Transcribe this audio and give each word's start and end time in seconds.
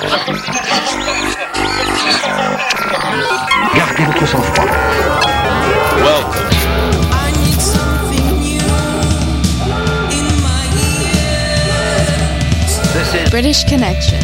Gardez 0.00 0.14
votre 4.04 4.26
sang-froid. 4.28 4.68
Welcome. 5.96 6.50
I 7.10 7.32
need 7.32 7.60
something 7.60 8.38
new 8.38 8.60
in 10.12 10.40
my 10.40 10.68
ears. 10.78 12.78
This 12.92 13.12
is 13.14 13.28
British 13.30 13.64
Connection. 13.64 14.18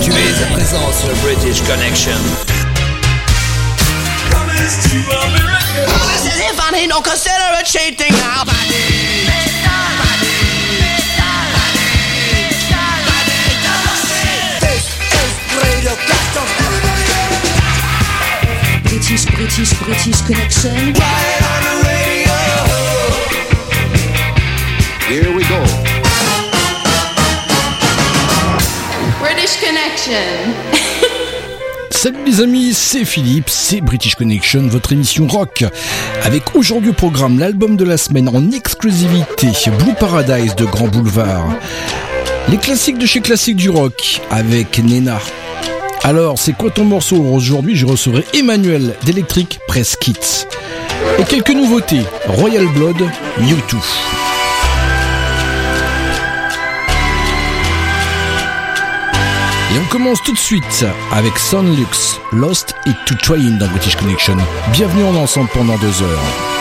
Tu 0.00 0.10
es 0.10 0.42
à 0.42 0.46
présent 0.54 0.90
sur 0.92 1.14
British 1.22 1.62
Connection. 1.62 2.16
This 4.62 4.86
is 4.86 6.38
if 6.38 6.60
I 6.60 6.70
need 6.70 6.86
no 6.86 7.02
consider 7.02 7.34
it 7.58 7.66
cheating 7.66 8.12
now. 8.12 8.44
British, 18.84 19.26
British, 19.34 19.72
British 19.82 20.22
Connection. 20.22 20.94
Here 25.08 25.34
we 25.34 25.42
go. 25.48 25.60
British 29.18 29.56
Connection. 29.60 31.08
Salut 32.02 32.24
les 32.26 32.40
amis, 32.40 32.74
c'est 32.74 33.04
Philippe, 33.04 33.48
c'est 33.48 33.80
British 33.80 34.16
Connection, 34.16 34.66
votre 34.66 34.92
émission 34.92 35.28
rock. 35.28 35.64
Avec 36.24 36.56
aujourd'hui 36.56 36.90
au 36.90 36.94
programme 36.94 37.38
l'album 37.38 37.76
de 37.76 37.84
la 37.84 37.96
semaine 37.96 38.28
en 38.28 38.50
exclusivité, 38.50 39.46
Blue 39.78 39.94
Paradise 39.94 40.56
de 40.56 40.64
Grand 40.64 40.88
Boulevard. 40.88 41.46
Les 42.48 42.56
classiques 42.56 42.98
de 42.98 43.06
chez 43.06 43.20
Classique 43.20 43.54
du 43.54 43.70
Rock 43.70 44.20
avec 44.32 44.80
Nena. 44.80 45.20
Alors, 46.02 46.40
c'est 46.40 46.54
quoi 46.54 46.70
ton 46.70 46.84
morceau 46.84 47.18
Aujourd'hui, 47.18 47.76
je 47.76 47.86
recevrai 47.86 48.24
Emmanuel 48.34 48.96
d'Electric 49.04 49.60
Press 49.68 49.94
Kits. 49.94 50.48
Et 51.20 51.22
quelques 51.22 51.50
nouveautés, 51.50 52.02
Royal 52.26 52.66
Blood, 52.66 52.98
U2. 53.42 54.21
Et 59.74 59.78
on 59.78 59.88
commence 59.88 60.22
tout 60.22 60.32
de 60.32 60.38
suite 60.38 60.84
avec 61.12 61.38
Sunlux, 61.38 62.20
Lost 62.30 62.74
et 62.84 62.90
To 63.06 63.14
Trying 63.14 63.56
dans 63.56 63.68
British 63.68 63.96
Connection. 63.96 64.36
Bienvenue 64.72 65.04
en 65.04 65.14
ensemble 65.14 65.48
pendant 65.54 65.78
deux 65.78 66.02
heures. 66.02 66.51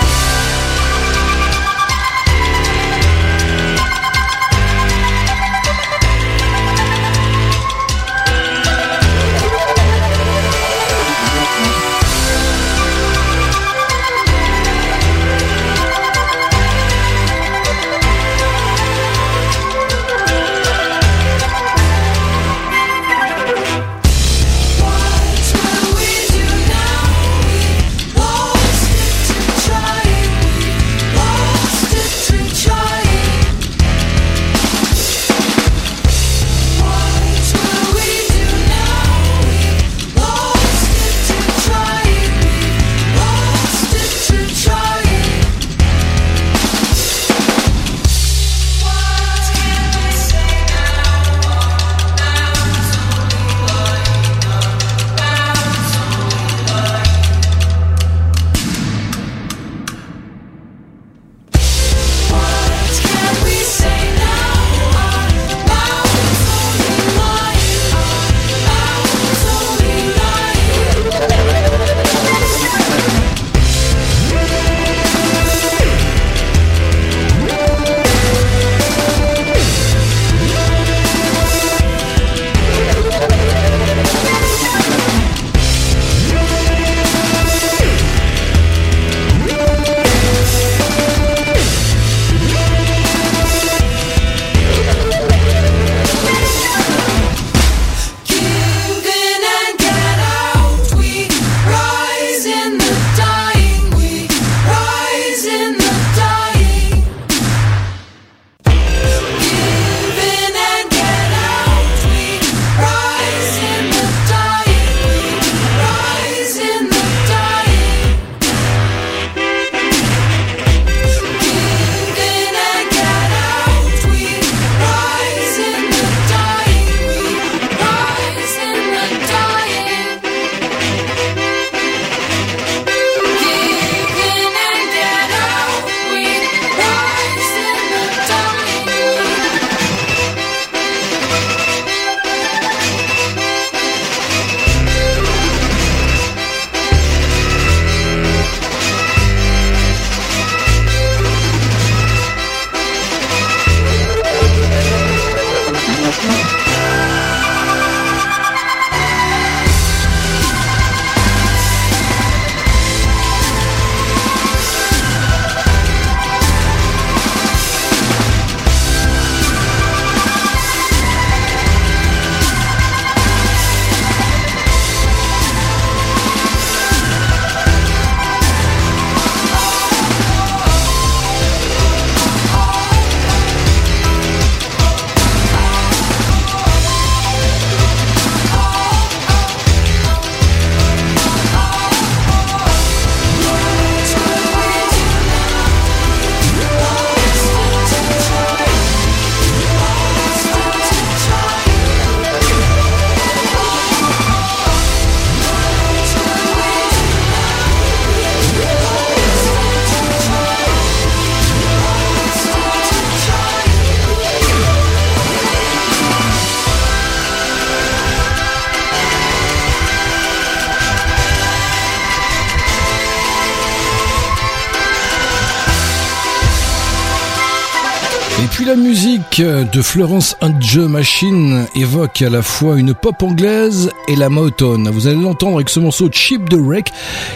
de 229.39 229.81
Florence 229.81 230.35
Andje 230.41 230.79
Machine 230.79 231.65
évoque 231.73 232.21
à 232.21 232.29
la 232.29 232.41
fois 232.41 232.77
une 232.77 232.93
pop 232.93 233.23
anglaise 233.23 233.89
et 234.09 234.15
la 234.17 234.27
Motown. 234.27 234.89
Vous 234.89 235.07
allez 235.07 235.21
l'entendre 235.21 235.55
avec 235.55 235.69
ce 235.69 235.79
morceau 235.79 236.09
Chip 236.11 236.49
de 236.49 236.57
Wreck. 236.57 236.91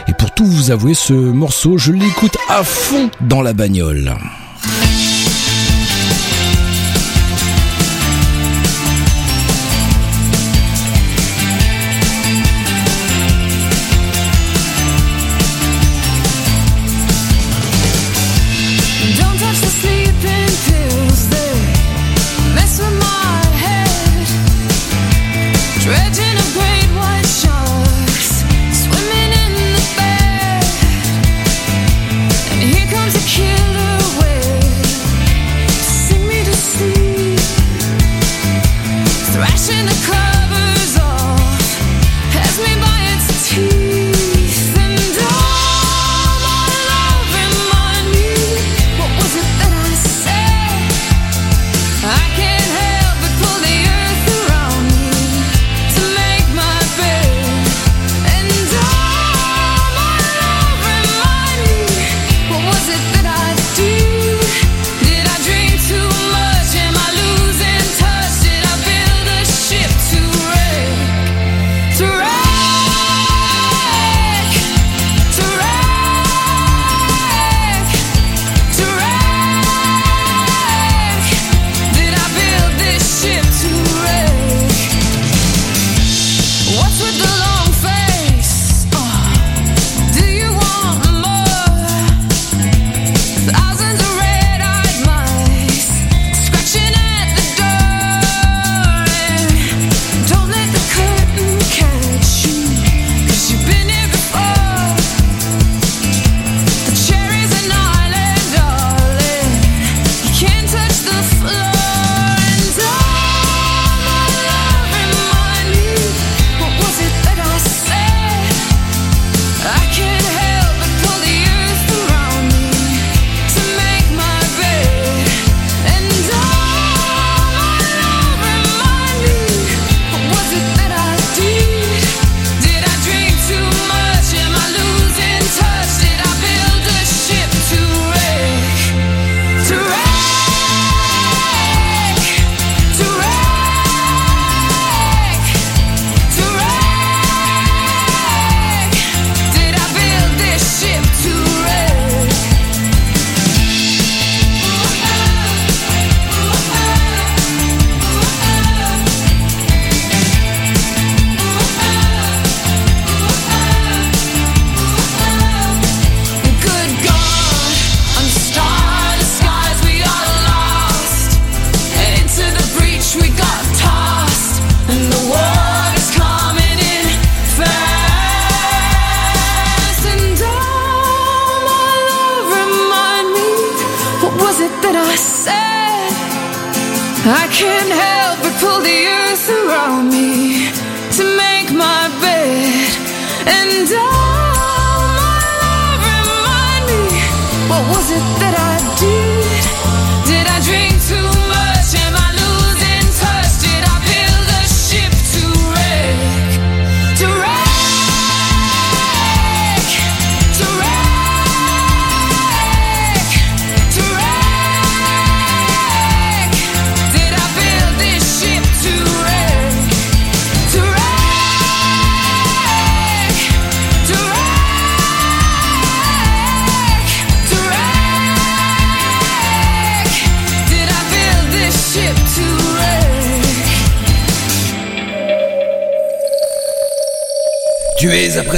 Et 0.10 0.14
pour 0.14 0.32
tout 0.32 0.46
vous 0.46 0.72
avouer, 0.72 0.94
ce 0.94 1.14
morceau, 1.14 1.78
je 1.78 1.94
l'écoute 1.94 2.36
à 2.50 2.64
fond 2.64 3.10
dans 3.22 3.42
la 3.42 3.54
bagnole. 3.54 4.14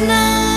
tonight 0.00 0.49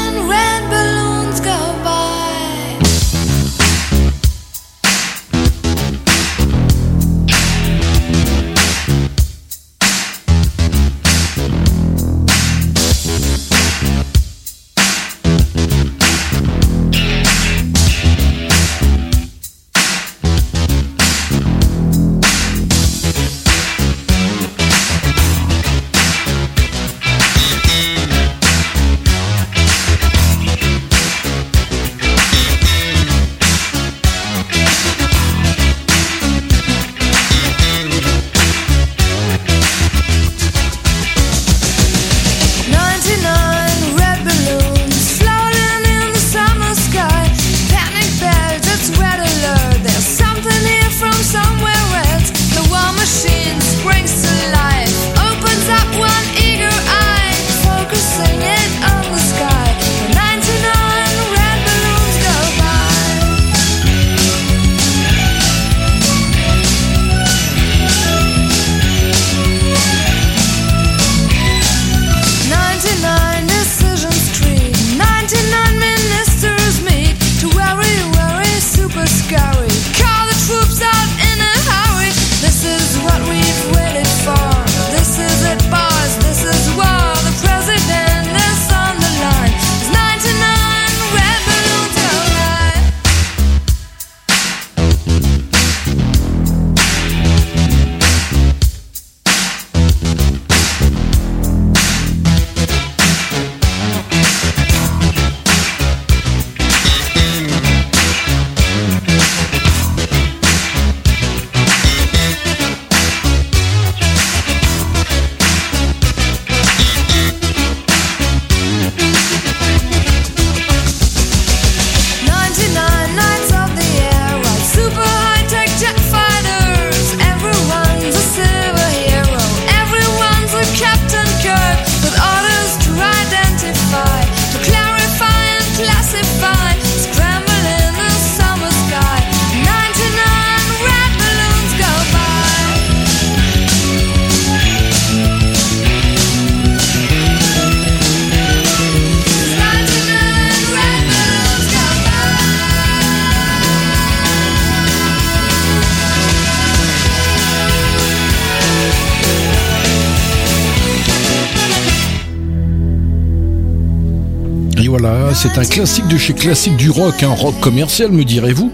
c'est 165.43 165.59
un 165.59 165.65
classique 165.65 166.07
de 166.07 166.17
chez 166.17 166.33
classique 166.33 166.77
du 166.77 166.89
rock, 166.89 167.21
un 167.21 167.33
rock 167.33 167.59
commercial 167.59 168.09
me 168.13 168.23
direz-vous. 168.23 168.71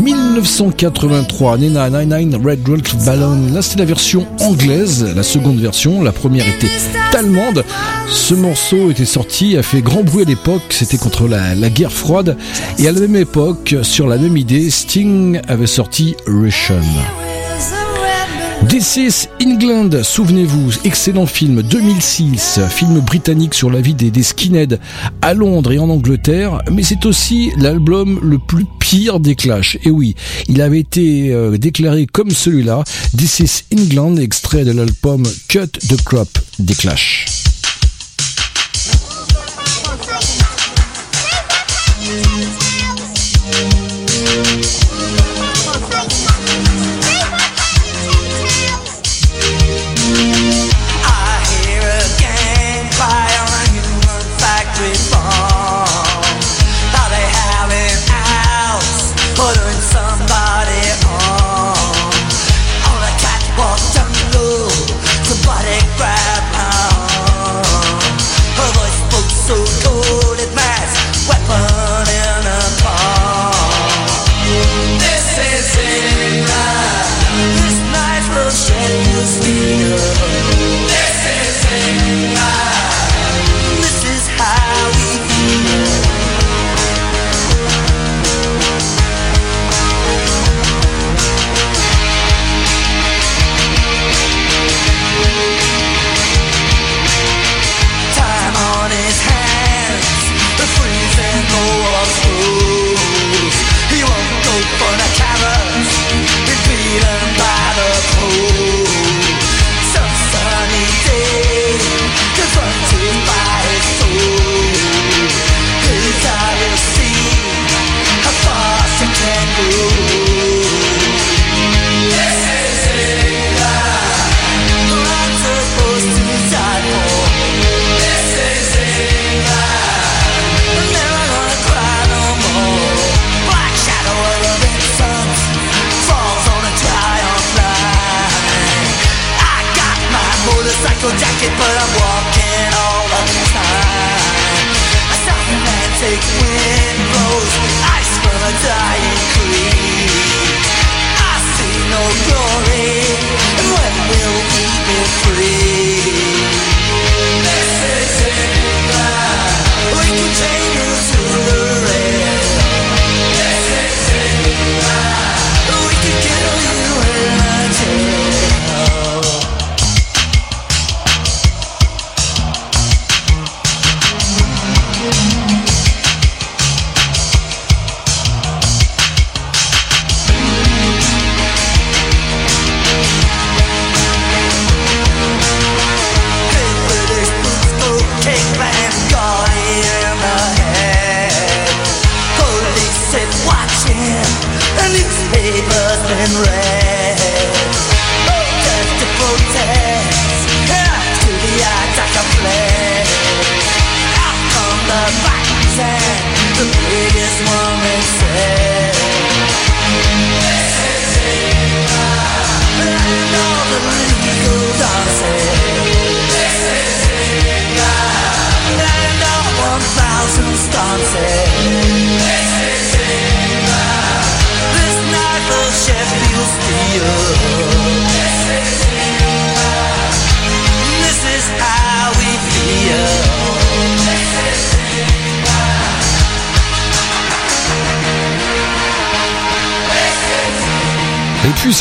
1983, 0.00 1.58
Nena 1.58 1.90
99 1.90 2.40
Red 2.44 2.68
Rock 2.68 3.04
Ballon. 3.04 3.48
Là, 3.52 3.62
c'est 3.62 3.80
la 3.80 3.84
version 3.84 4.24
anglaise, 4.38 5.04
la 5.16 5.24
seconde 5.24 5.58
version. 5.58 6.00
La 6.00 6.12
première 6.12 6.46
était 6.46 6.70
allemande. 7.16 7.64
Ce 8.08 8.32
morceau 8.34 8.92
était 8.92 9.04
sorti, 9.04 9.56
a 9.56 9.64
fait 9.64 9.80
grand 9.80 10.04
bruit 10.04 10.22
à 10.22 10.28
l'époque. 10.28 10.62
C'était 10.70 10.98
contre 10.98 11.26
la, 11.26 11.56
la 11.56 11.68
guerre 11.68 11.92
froide. 11.92 12.36
Et 12.78 12.86
à 12.86 12.92
la 12.92 13.00
même 13.00 13.16
époque, 13.16 13.74
sur 13.82 14.06
la 14.06 14.18
même 14.18 14.36
idée, 14.36 14.70
Sting 14.70 15.40
avait 15.48 15.66
sorti 15.66 16.14
Russian. 16.28 16.76
This 18.66 18.96
is 18.96 19.28
England, 19.40 20.02
souvenez-vous, 20.02 20.72
excellent 20.84 21.26
film 21.26 21.62
2006, 21.62 22.60
film 22.68 23.00
britannique 23.00 23.54
sur 23.54 23.70
la 23.70 23.80
vie 23.80 23.94
des, 23.94 24.22
skinheads 24.22 24.78
à 25.22 25.32
Londres 25.32 25.72
et 25.72 25.78
en 25.78 25.88
Angleterre, 25.88 26.62
mais 26.72 26.82
c'est 26.82 27.06
aussi 27.06 27.50
l'album 27.56 28.18
le 28.22 28.38
plus 28.38 28.66
pire 28.80 29.20
des 29.20 29.36
Clash. 29.36 29.78
Et 29.84 29.90
oui, 29.90 30.16
il 30.48 30.60
avait 30.60 30.80
été 30.80 31.32
euh, 31.32 31.56
déclaré 31.56 32.06
comme 32.06 32.30
celui-là, 32.30 32.82
This 33.16 33.40
is 33.40 33.62
England, 33.72 34.16
extrait 34.16 34.64
de 34.64 34.72
l'album 34.72 35.22
Cut 35.48 35.78
the 35.88 36.02
Crop 36.04 36.28
des 36.58 36.74
Clash. 36.74 37.26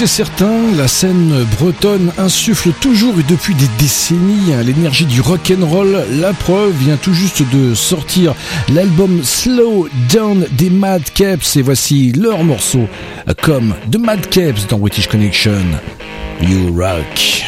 C'est 0.07 0.23
certain, 0.23 0.71
la 0.77 0.87
scène 0.87 1.45
bretonne 1.59 2.13
insuffle 2.17 2.71
toujours 2.79 3.19
et 3.19 3.23
depuis 3.23 3.53
des 3.55 3.67
décennies 3.77 4.53
hein, 4.53 4.63
l'énergie 4.63 5.05
du 5.05 5.19
rock 5.19 5.51
and 5.51 5.65
roll. 5.65 6.05
La 6.21 6.31
preuve 6.31 6.73
vient 6.77 6.95
tout 6.95 7.13
juste 7.13 7.43
de 7.51 7.75
sortir 7.75 8.33
l'album 8.73 9.21
Slow 9.23 9.89
Down 10.13 10.45
des 10.51 10.69
Mad 10.69 11.03
Caps 11.13 11.57
et 11.57 11.61
voici 11.61 12.13
leur 12.13 12.43
morceau 12.43 12.87
comme 13.41 13.75
The 13.91 13.97
Mad 13.97 14.29
Caps 14.29 14.67
dans 14.67 14.77
British 14.77 15.07
Connection. 15.07 15.65
You 16.41 16.73
Rock. 16.73 17.46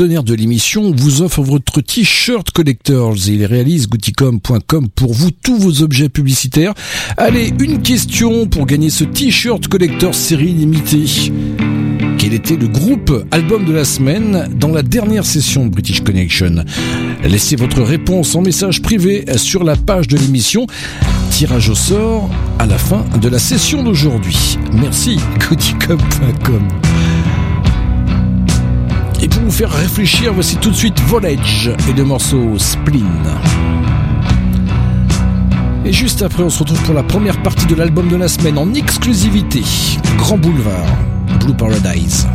Partenaire 0.00 0.22
de 0.22 0.32
l'émission, 0.32 0.94
vous 0.96 1.20
offre 1.20 1.42
votre 1.42 1.82
t-shirt 1.82 2.50
collectors. 2.52 3.16
Il 3.28 3.44
réalise 3.44 3.86
Gouticom.com 3.86 4.88
pour 4.88 5.12
vous 5.12 5.30
tous 5.30 5.58
vos 5.58 5.82
objets 5.82 6.08
publicitaires. 6.08 6.72
Allez, 7.18 7.52
une 7.60 7.82
question 7.82 8.46
pour 8.46 8.64
gagner 8.64 8.88
ce 8.88 9.04
t-shirt 9.04 9.68
collector 9.68 10.14
série 10.14 10.54
limitée. 10.54 11.04
Quel 12.16 12.32
était 12.32 12.56
le 12.56 12.68
groupe 12.68 13.12
album 13.30 13.66
de 13.66 13.72
la 13.72 13.84
semaine 13.84 14.48
dans 14.58 14.70
la 14.70 14.80
dernière 14.80 15.26
session 15.26 15.66
British 15.66 16.02
Connection? 16.02 16.64
Laissez 17.22 17.56
votre 17.56 17.82
réponse 17.82 18.34
en 18.34 18.40
message 18.40 18.80
privé 18.80 19.26
sur 19.36 19.64
la 19.64 19.76
page 19.76 20.08
de 20.08 20.16
l'émission. 20.16 20.66
Tirage 21.30 21.68
au 21.68 21.74
sort 21.74 22.30
à 22.58 22.64
la 22.64 22.78
fin 22.78 23.04
de 23.20 23.28
la 23.28 23.38
session 23.38 23.82
d'aujourd'hui. 23.82 24.56
Merci, 24.72 25.18
Gouticom.com. 25.46 26.68
Vous 29.50 29.56
faire 29.56 29.72
réfléchir, 29.72 30.32
voici 30.32 30.56
tout 30.58 30.70
de 30.70 30.76
suite 30.76 31.00
Volage 31.08 31.72
et 31.88 31.92
le 31.92 32.04
morceau 32.04 32.56
Spleen. 32.56 33.04
Et 35.84 35.92
juste 35.92 36.22
après, 36.22 36.44
on 36.44 36.50
se 36.50 36.60
retrouve 36.60 36.80
pour 36.84 36.94
la 36.94 37.02
première 37.02 37.42
partie 37.42 37.66
de 37.66 37.74
l'album 37.74 38.06
de 38.06 38.14
la 38.14 38.28
semaine 38.28 38.58
en 38.58 38.72
exclusivité. 38.74 39.64
Grand 40.16 40.38
Boulevard, 40.38 40.86
Blue 41.40 41.54
Paradise. 41.54 42.28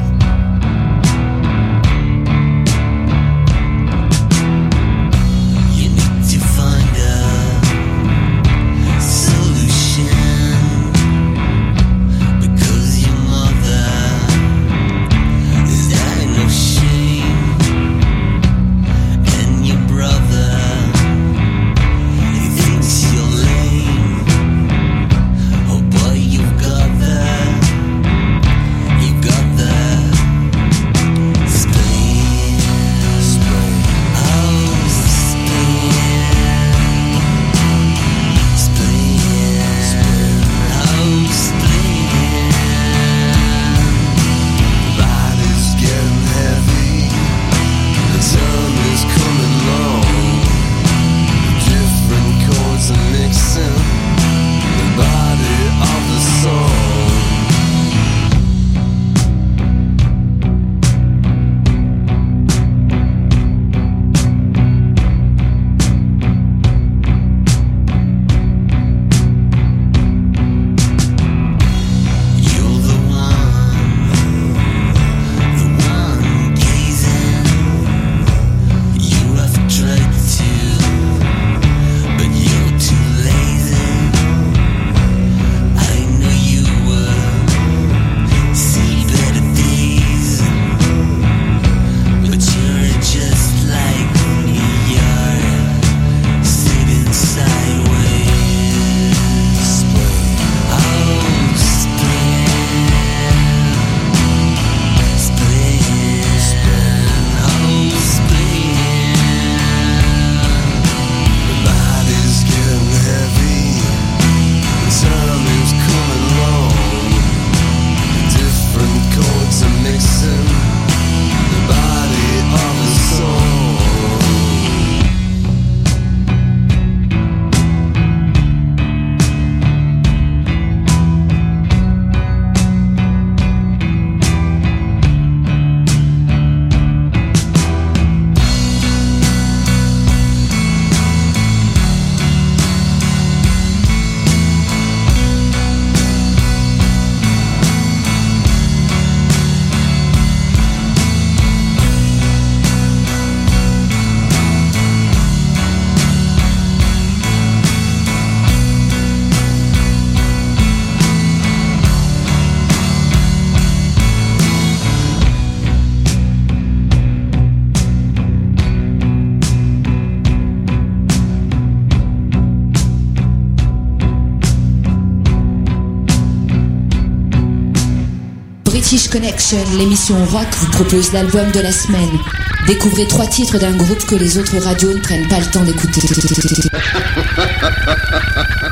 Connection, 179.15 179.58
l'émission 179.78 180.25
rock, 180.25 180.45
vous 180.58 180.71
propose 180.71 181.13
l'album 181.13 181.49
de 181.54 181.62
la 181.62 181.71
semaine. 181.71 182.19
Découvrez 182.67 183.08
trois 183.08 183.25
titres 183.25 183.58
d'un 183.58 183.71
groupe 183.71 184.06
que 184.06 184.15
les 184.15 184.38
autres 184.38 184.58
radios 184.58 184.93
ne 184.93 184.99
prennent 184.99 185.30
pas 185.30 185.39
le 185.39 185.45
temps 185.45 185.63
d'écouter. 185.63 186.01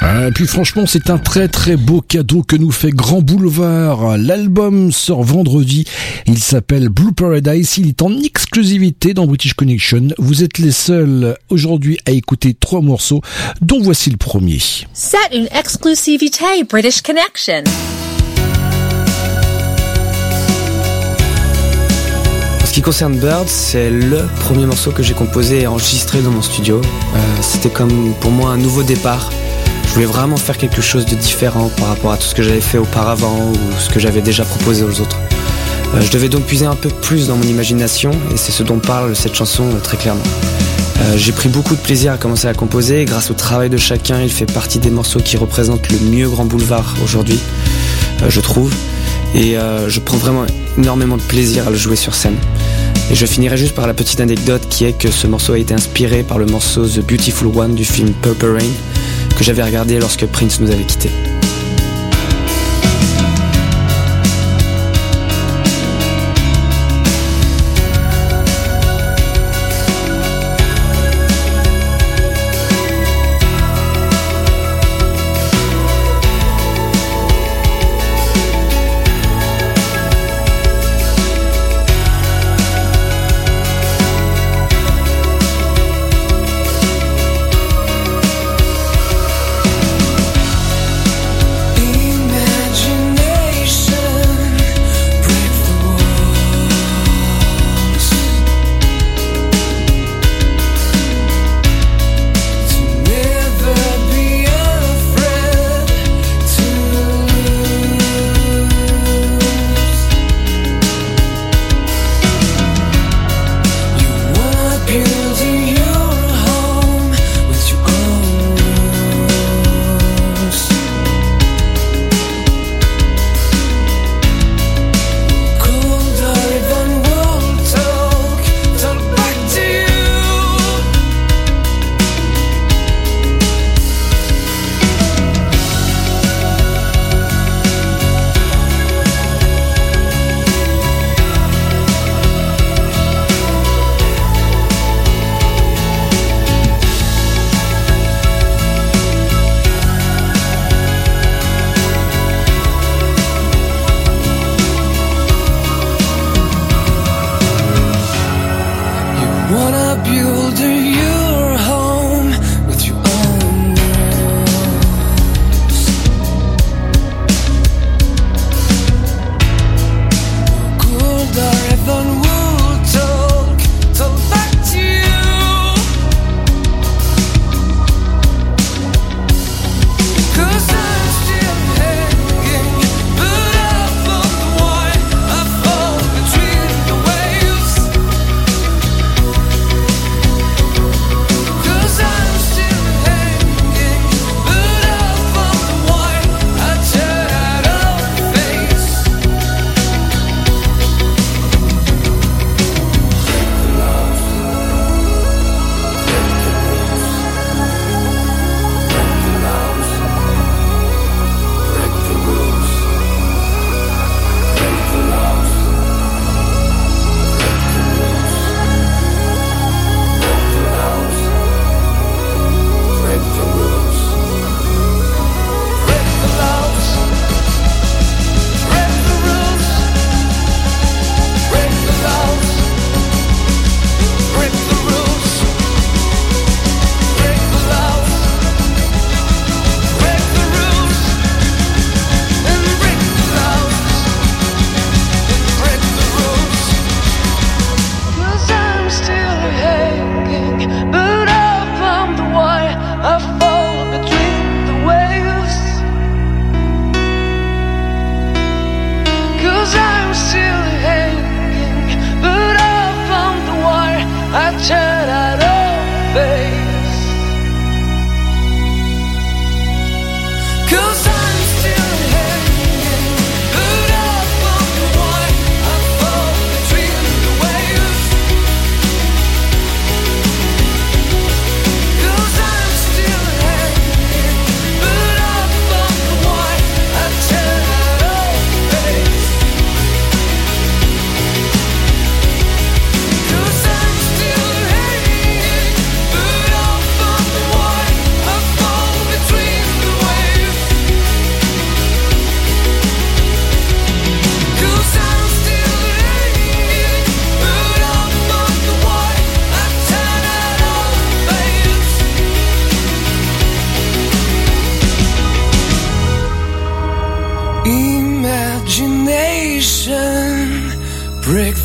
Ah, 0.06 0.28
et 0.28 0.32
puis 0.32 0.46
franchement, 0.46 0.84
c'est 0.86 1.10
un 1.10 1.18
très 1.18 1.48
très 1.48 1.78
beau 1.78 2.02
cadeau 2.02 2.44
que 2.44 2.58
nous 2.58 2.72
fait 2.72 2.92
Grand 2.92 3.22
Boulevard. 3.22 4.18
L'album 4.18 4.92
sort 4.92 5.24
vendredi. 5.24 5.86
Il 6.28 6.40
s'appelle 6.40 6.90
Blue 6.90 7.14
Paradise. 7.14 7.78
Il 7.78 7.88
est 7.88 8.02
en 8.02 8.12
exclusivité 8.20 9.14
dans 9.14 9.26
British 9.26 9.54
Connection. 9.54 10.10
Vous 10.18 10.44
êtes 10.44 10.58
les 10.58 10.74
seuls 10.74 11.38
aujourd'hui 11.50 11.98
à 12.06 12.12
écouter 12.12 12.54
trois 12.54 12.82
morceaux, 12.82 13.22
dont 13.62 13.82
voici 13.82 14.10
le 14.10 14.18
premier. 14.18 14.60
C'est 14.94 15.18
une 15.34 15.48
exclusivité 15.58 16.66
British 16.70 17.02
Connection. 17.02 17.64
Ce 22.74 22.78
qui 22.80 22.82
concerne 22.82 23.16
Bird, 23.18 23.48
c'est 23.48 23.92
le 23.92 24.26
premier 24.40 24.66
morceau 24.66 24.90
que 24.90 25.04
j'ai 25.04 25.14
composé 25.14 25.62
et 25.62 25.68
enregistré 25.68 26.24
dans 26.24 26.32
mon 26.32 26.42
studio. 26.42 26.82
Euh, 26.82 27.20
C'était 27.40 27.70
comme 27.70 28.16
pour 28.20 28.32
moi 28.32 28.50
un 28.50 28.58
nouveau 28.58 28.82
départ. 28.82 29.30
Je 29.86 29.94
voulais 29.94 30.08
vraiment 30.08 30.38
faire 30.38 30.58
quelque 30.58 30.82
chose 30.82 31.06
de 31.06 31.14
différent 31.14 31.70
par 31.78 31.90
rapport 31.90 32.12
à 32.12 32.18
tout 32.18 32.26
ce 32.26 32.34
que 32.34 32.42
j'avais 32.42 32.62
fait 32.62 32.80
auparavant 32.80 33.52
ou 33.52 33.80
ce 33.80 33.92
que 33.92 34.00
j'avais 34.00 34.24
déjà 34.24 34.44
proposé 34.44 34.82
aux 34.82 35.02
autres. 35.02 35.20
Euh, 35.94 36.02
je 36.02 36.10
devais 36.10 36.30
donc 36.30 36.46
puiser 36.46 36.66
un 36.66 36.76
peu 36.76 36.90
plus 36.90 37.28
dans 37.28 37.38
mon 37.38 37.44
imagination 37.44 38.10
et 38.34 38.38
c'est 38.38 38.52
ce 38.52 38.64
dont 38.64 38.80
parle 38.80 39.16
cette 39.16 39.36
chanson 39.36 39.66
euh, 39.66 39.80
très 39.80 39.98
clairement. 39.98 40.24
J'ai 41.16 41.34
pris 41.34 41.50
beaucoup 41.50 41.76
de 41.76 41.82
plaisir 41.82 42.14
à 42.14 42.18
commencer 42.18 42.48
à 42.48 42.54
composer 42.56 43.02
et 43.02 43.06
grâce 43.06 43.30
au 43.30 43.34
travail 43.36 43.70
de 43.70 43.78
chacun, 43.78 44.22
il 44.22 44.32
fait 44.32 44.52
partie 44.52 44.80
des 44.80 44.90
morceaux 44.90 45.20
qui 45.20 45.38
représentent 45.38 45.92
le 45.92 46.00
mieux 46.00 46.30
Grand 46.30 46.46
Boulevard 46.46 46.96
aujourd'hui, 47.04 47.40
je 48.30 48.40
trouve. 48.40 48.74
Et 49.36 49.58
euh, 49.58 49.90
je 49.90 50.00
prends 50.00 50.18
vraiment 50.18 50.46
énormément 50.78 51.18
de 51.18 51.22
plaisir 51.22 51.68
à 51.68 51.70
le 51.72 51.76
jouer 51.76 51.96
sur 51.96 52.14
scène. 52.14 52.38
Et 53.12 53.16
je 53.16 53.26
finirai 53.26 53.58
juste 53.58 53.76
par 53.76 53.88
la 53.88 53.94
petite 53.94 54.22
anecdote 54.22 54.68
qui 54.70 54.86
est 54.86 54.94
que 54.94 55.10
ce 55.10 55.28
morceau 55.28 55.54
a 55.54 55.60
été 55.60 55.74
inspiré 55.74 56.24
par 56.24 56.38
le 56.38 56.46
morceau 56.46 56.86
The 56.86 57.00
Beautiful 57.00 57.50
One 57.56 57.76
du 57.76 57.86
film 57.86 58.14
Purple 58.22 58.58
Rain 58.58 58.72
que 59.38 59.44
j'avais 59.44 59.64
regardé 59.64 60.00
lorsque 60.00 60.26
Prince 60.28 60.60
nous 60.60 60.72
avait 60.72 60.84
quittés. 60.84 61.33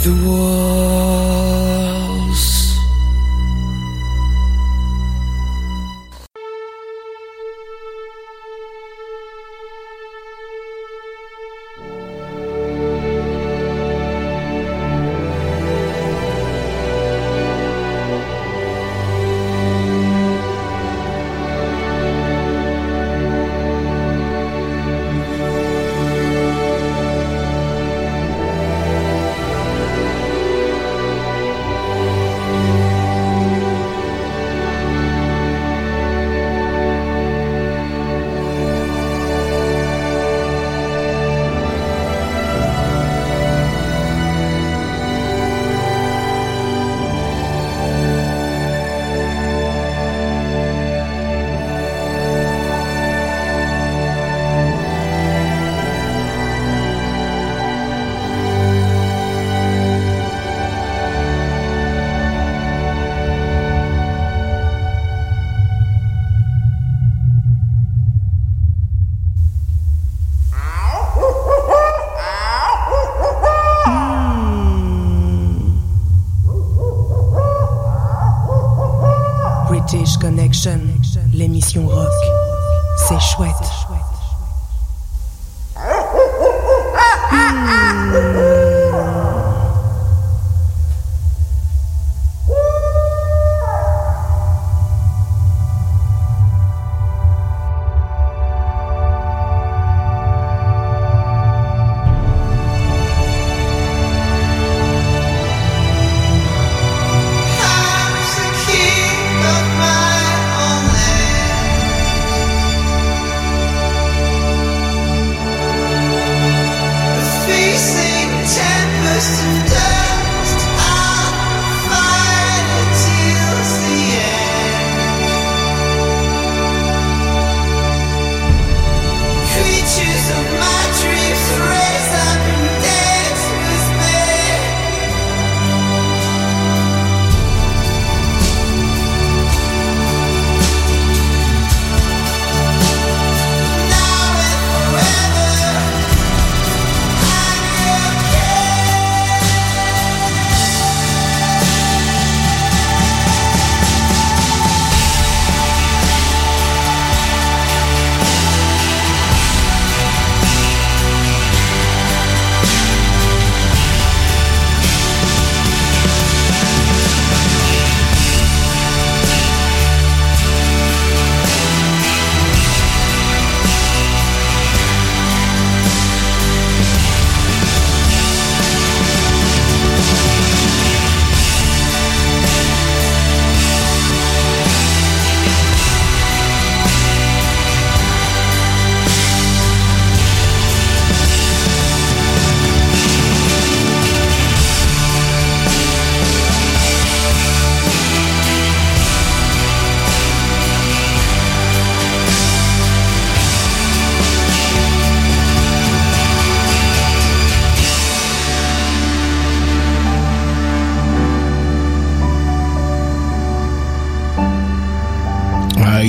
Break 0.09 0.25
the 0.25 0.67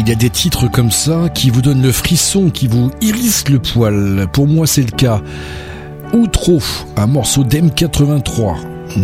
y 0.10 0.16
a 0.16 0.16
des 0.16 0.32
titres 0.32 0.68
comme 0.72 0.90
ça 0.90 1.30
qui 1.30 1.52
vous 1.52 1.62
donnent 1.62 1.84
le 1.84 1.92
frisson, 1.92 2.50
qui 2.50 2.68
vous 2.68 2.90
hérissent 3.00 3.48
le 3.48 3.60
poil. 3.60 4.28
Pour 4.34 4.48
moi, 4.48 4.66
c'est 4.66 4.82
le 4.82 4.90
cas. 4.90 5.22
Outro, 6.14 6.60
un 6.98 7.06
morceau 7.06 7.44
d'M83. 7.44 8.56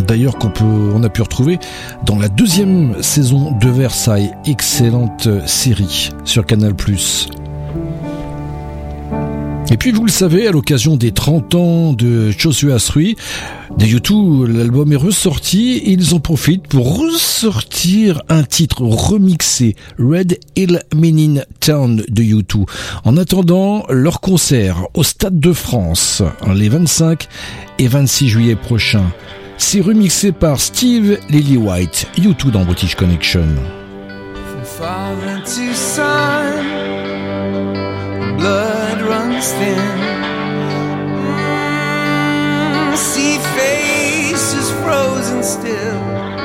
D'ailleurs, 0.08 0.36
qu'on 0.36 0.50
peut, 0.50 0.64
on 0.64 1.04
a 1.04 1.08
pu 1.08 1.22
retrouver 1.22 1.60
dans 2.04 2.18
la 2.18 2.28
deuxième 2.28 3.00
saison 3.04 3.52
de 3.52 3.68
Versailles. 3.68 4.32
Excellente 4.46 5.28
série 5.46 6.10
sur 6.24 6.44
Canal+. 6.44 6.74
Et 9.68 9.76
puis 9.76 9.90
vous 9.90 10.04
le 10.04 10.10
savez, 10.10 10.46
à 10.46 10.52
l'occasion 10.52 10.96
des 10.96 11.10
30 11.10 11.54
ans 11.56 11.92
de 11.92 12.30
Joshua 12.30 12.78
3, 12.78 13.02
de 13.76 13.84
U2, 13.84 14.46
l'album 14.46 14.92
est 14.92 14.96
ressorti 14.96 15.72
et 15.72 15.90
ils 15.90 16.14
en 16.14 16.20
profitent 16.20 16.68
pour 16.68 17.00
ressortir 17.00 18.22
un 18.28 18.44
titre 18.44 18.82
remixé, 18.82 19.74
Red 19.98 20.38
Hill 20.54 20.82
Menin 20.94 21.42
Town 21.58 21.96
de 22.08 22.22
U2. 22.22 22.64
En 23.04 23.16
attendant 23.16 23.84
leur 23.88 24.20
concert 24.20 24.86
au 24.94 25.02
Stade 25.02 25.40
de 25.40 25.52
France 25.52 26.22
les 26.54 26.68
25 26.68 27.26
et 27.78 27.88
26 27.88 28.28
juillet 28.28 28.56
prochains. 28.56 29.10
C'est 29.58 29.80
remixé 29.80 30.30
par 30.30 30.60
Steve 30.60 31.18
Lillywhite, 31.28 32.06
U2 32.18 32.50
dans 32.50 32.64
British 32.64 32.94
Connection. 32.94 33.46
wasting. 39.46 39.78
Mm, 42.86 42.96
see 42.96 43.38
faces 43.56 44.70
frozen 44.82 45.42
still. 45.42 46.35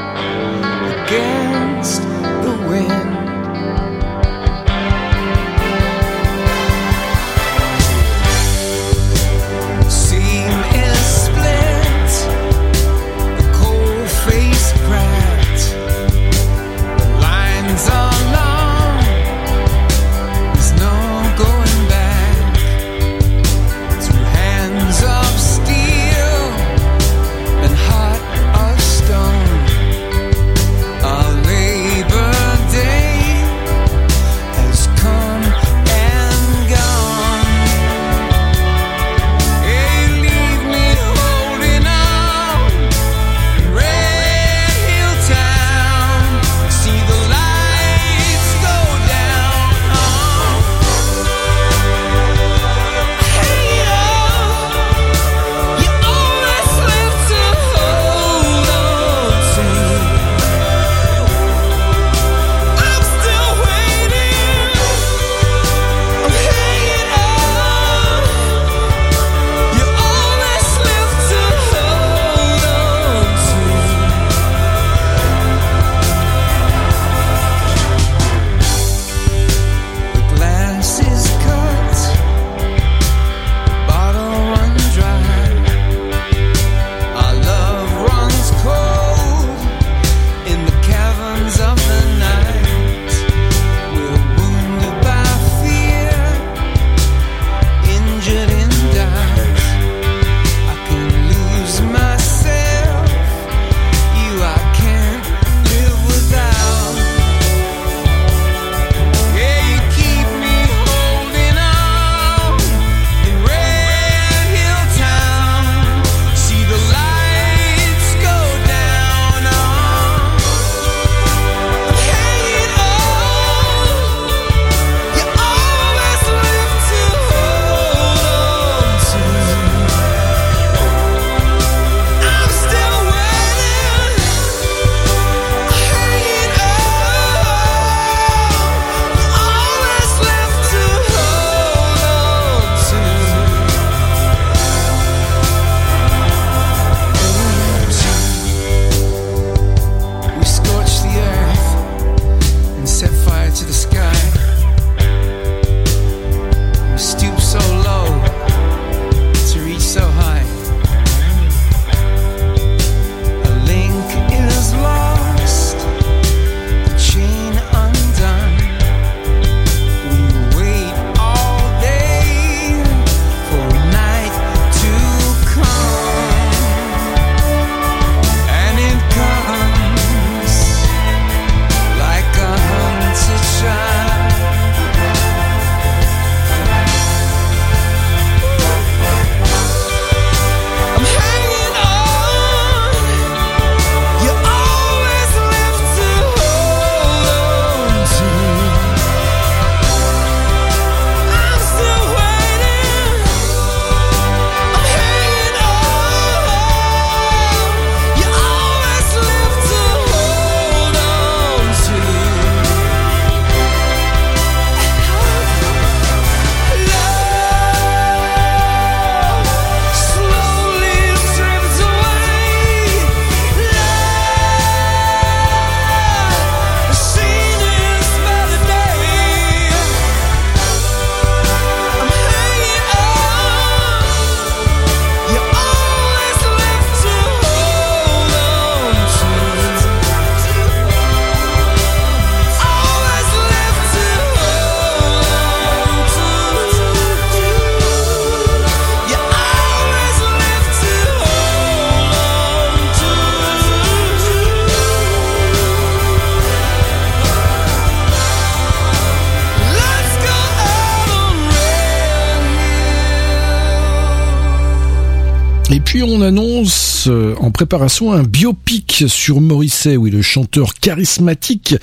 On 266.22 266.24
annonce 266.24 267.08
euh, 267.08 267.34
en 267.40 267.50
préparation 267.50 268.12
un 268.14 268.22
biopic 268.22 269.06
sur 269.08 269.42
Morrissey, 269.42 269.98
oui, 269.98 270.12
le 270.12 270.22
chanteur 270.22 270.76
charismatique 270.76 271.76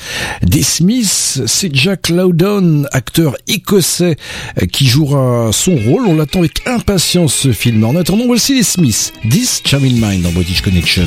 des 0.43 0.63
Smiths. 0.63 1.43
C'est 1.47 1.75
Jack 1.75 2.09
Lowdon, 2.09 2.85
acteur 2.93 3.37
écossais, 3.49 4.17
euh, 4.63 4.67
qui 4.67 4.87
jouera 4.87 5.51
son 5.53 5.75
rôle. 5.75 6.07
On 6.07 6.15
l'attend 6.15 6.41
avec 6.41 6.63
impatience 6.67 7.35
ce 7.35 7.53
film. 7.53 7.83
En 7.85 7.97
attendant, 7.97 8.27
voici 8.27 8.55
les 8.55 8.63
Smiths. 8.63 9.13
This 9.29 9.61
Charming 9.65 10.01
Mind 10.01 10.23
dans 10.23 10.33
British 10.33 10.63
Connection. 10.63 11.07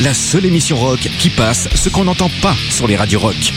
La 0.00 0.14
seule 0.14 0.46
émission 0.46 0.76
rock 0.76 1.00
qui 1.18 1.28
passe 1.28 1.68
ce 1.74 1.88
qu'on 1.88 2.04
n'entend 2.04 2.30
pas 2.40 2.54
sur 2.70 2.86
les 2.86 2.94
radios 2.94 3.18
rock. 3.18 3.52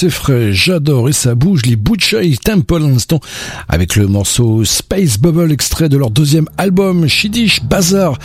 C'est 0.00 0.10
frais, 0.10 0.52
j'adore 0.52 1.08
et 1.08 1.12
ça 1.12 1.34
bouge 1.34 1.66
les 1.66 1.74
Butchey 1.74 2.36
Temple 2.36 2.84
à 2.84 3.74
avec 3.74 3.96
le 3.96 4.06
morceau 4.06 4.62
Space 4.62 5.18
Bubble 5.18 5.50
extrait 5.50 5.88
de 5.88 5.96
leur 5.96 6.12
deuxième 6.12 6.46
album 6.56 7.08
Shiddish 7.08 7.64
Bazaar 7.64 8.16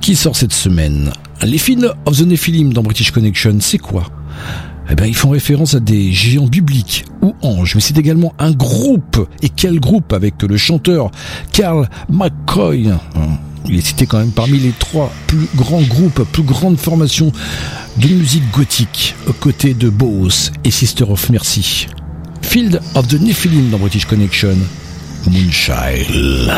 qui 0.00 0.16
sort 0.16 0.34
cette 0.34 0.52
semaine. 0.52 1.12
Les 1.42 1.58
films 1.58 1.92
of 2.06 2.18
the 2.18 2.26
Nephilim 2.26 2.72
dans 2.72 2.82
British 2.82 3.12
Connection, 3.12 3.56
c'est 3.60 3.78
quoi? 3.78 4.02
Eh 4.90 4.96
ben, 4.96 5.06
ils 5.06 5.14
font 5.14 5.30
référence 5.30 5.76
à 5.76 5.80
des 5.80 6.10
géants 6.10 6.48
bibliques 6.48 7.04
ou 7.22 7.36
anges, 7.42 7.76
mais 7.76 7.80
c'est 7.80 7.98
également 7.98 8.34
un 8.40 8.50
groupe. 8.50 9.28
Et 9.42 9.48
quel 9.48 9.78
groupe 9.78 10.12
avec 10.12 10.42
le 10.42 10.56
chanteur 10.56 11.12
Carl 11.52 11.88
McCoy? 12.08 12.90
Il 13.68 13.76
est 13.76 13.86
cité 13.86 14.06
quand 14.06 14.18
même 14.18 14.32
parmi 14.32 14.58
les 14.58 14.72
trois 14.72 15.12
plus 15.26 15.46
grands 15.54 15.82
groupes, 15.82 16.22
plus 16.32 16.42
grandes 16.42 16.78
formations 16.78 17.32
de 17.96 18.08
musique 18.08 18.50
gothique, 18.52 19.14
aux 19.26 19.32
côtés 19.32 19.74
de 19.74 19.88
Bose 19.88 20.52
et 20.64 20.70
Sister 20.70 21.04
of 21.04 21.30
Mercy. 21.30 21.86
Field 22.42 22.80
of 22.94 23.08
the 23.08 23.20
Nephilim 23.20 23.70
dans 23.70 23.78
British 23.78 24.04
Connection, 24.04 24.56
Moonshine. 25.30 26.52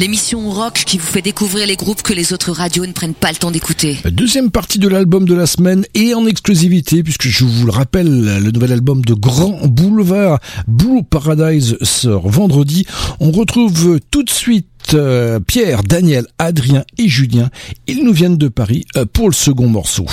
L'émission 0.00 0.48
rock 0.50 0.82
qui 0.86 0.96
vous 0.96 1.06
fait 1.06 1.20
découvrir 1.20 1.66
les 1.66 1.76
groupes 1.76 2.00
que 2.00 2.14
les 2.14 2.32
autres 2.32 2.52
radios 2.52 2.86
ne 2.86 2.92
prennent 2.92 3.12
pas 3.12 3.30
le 3.30 3.36
temps 3.36 3.50
d'écouter. 3.50 3.98
Deuxième 4.06 4.50
partie 4.50 4.78
de 4.78 4.88
l'album 4.88 5.26
de 5.26 5.34
la 5.34 5.46
semaine 5.46 5.84
et 5.94 6.14
en 6.14 6.24
exclusivité 6.26 7.02
puisque 7.02 7.28
je 7.28 7.44
vous 7.44 7.66
le 7.66 7.70
rappelle, 7.70 8.08
le 8.42 8.50
nouvel 8.50 8.72
album 8.72 9.04
de 9.04 9.12
Grand 9.12 9.66
Boulevard, 9.66 10.38
Blue 10.66 11.02
Paradise 11.02 11.76
sort 11.82 12.30
vendredi. 12.30 12.86
On 13.20 13.30
retrouve 13.30 14.00
tout 14.10 14.22
de 14.22 14.30
suite 14.30 14.66
euh, 14.94 15.38
Pierre, 15.38 15.82
Daniel, 15.82 16.26
Adrien 16.38 16.82
et 16.96 17.06
Julien. 17.06 17.50
Ils 17.86 18.02
nous 18.02 18.14
viennent 18.14 18.38
de 18.38 18.48
Paris 18.48 18.86
euh, 18.96 19.04
pour 19.04 19.28
le 19.28 19.34
second 19.34 19.68
morceau. 19.68 20.06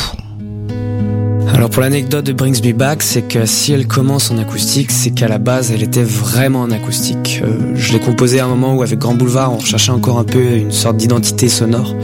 Alors 1.54 1.70
pour 1.70 1.82
l'anecdote 1.82 2.26
de 2.26 2.34
Brings 2.34 2.62
Me 2.64 2.74
Back, 2.74 3.02
c'est 3.02 3.22
que 3.24 3.46
si 3.46 3.72
elle 3.72 3.88
commence 3.88 4.30
en 4.32 4.38
acoustique, 4.38 4.92
c'est 4.92 5.12
qu'à 5.12 5.28
la 5.28 5.38
base 5.38 5.72
elle 5.72 5.82
était 5.82 6.04
vraiment 6.04 6.62
en 6.62 6.72
acoustique. 6.72 7.42
Euh, 7.44 7.74
je 7.76 7.94
l'ai 7.94 8.00
composée 8.00 8.40
à 8.40 8.46
un 8.46 8.48
moment 8.48 8.76
où 8.76 8.84
avec 8.84 9.00
Grand 9.00 9.16
Boulevard 9.16 9.54
on 9.54 9.60
cherchait 9.60 9.92
encore 9.92 10.20
un 10.20 10.24
peu 10.24 10.58
une 10.58 10.72
sorte 10.72 10.98
d'identité 10.98 11.50
sonore. 11.50 11.96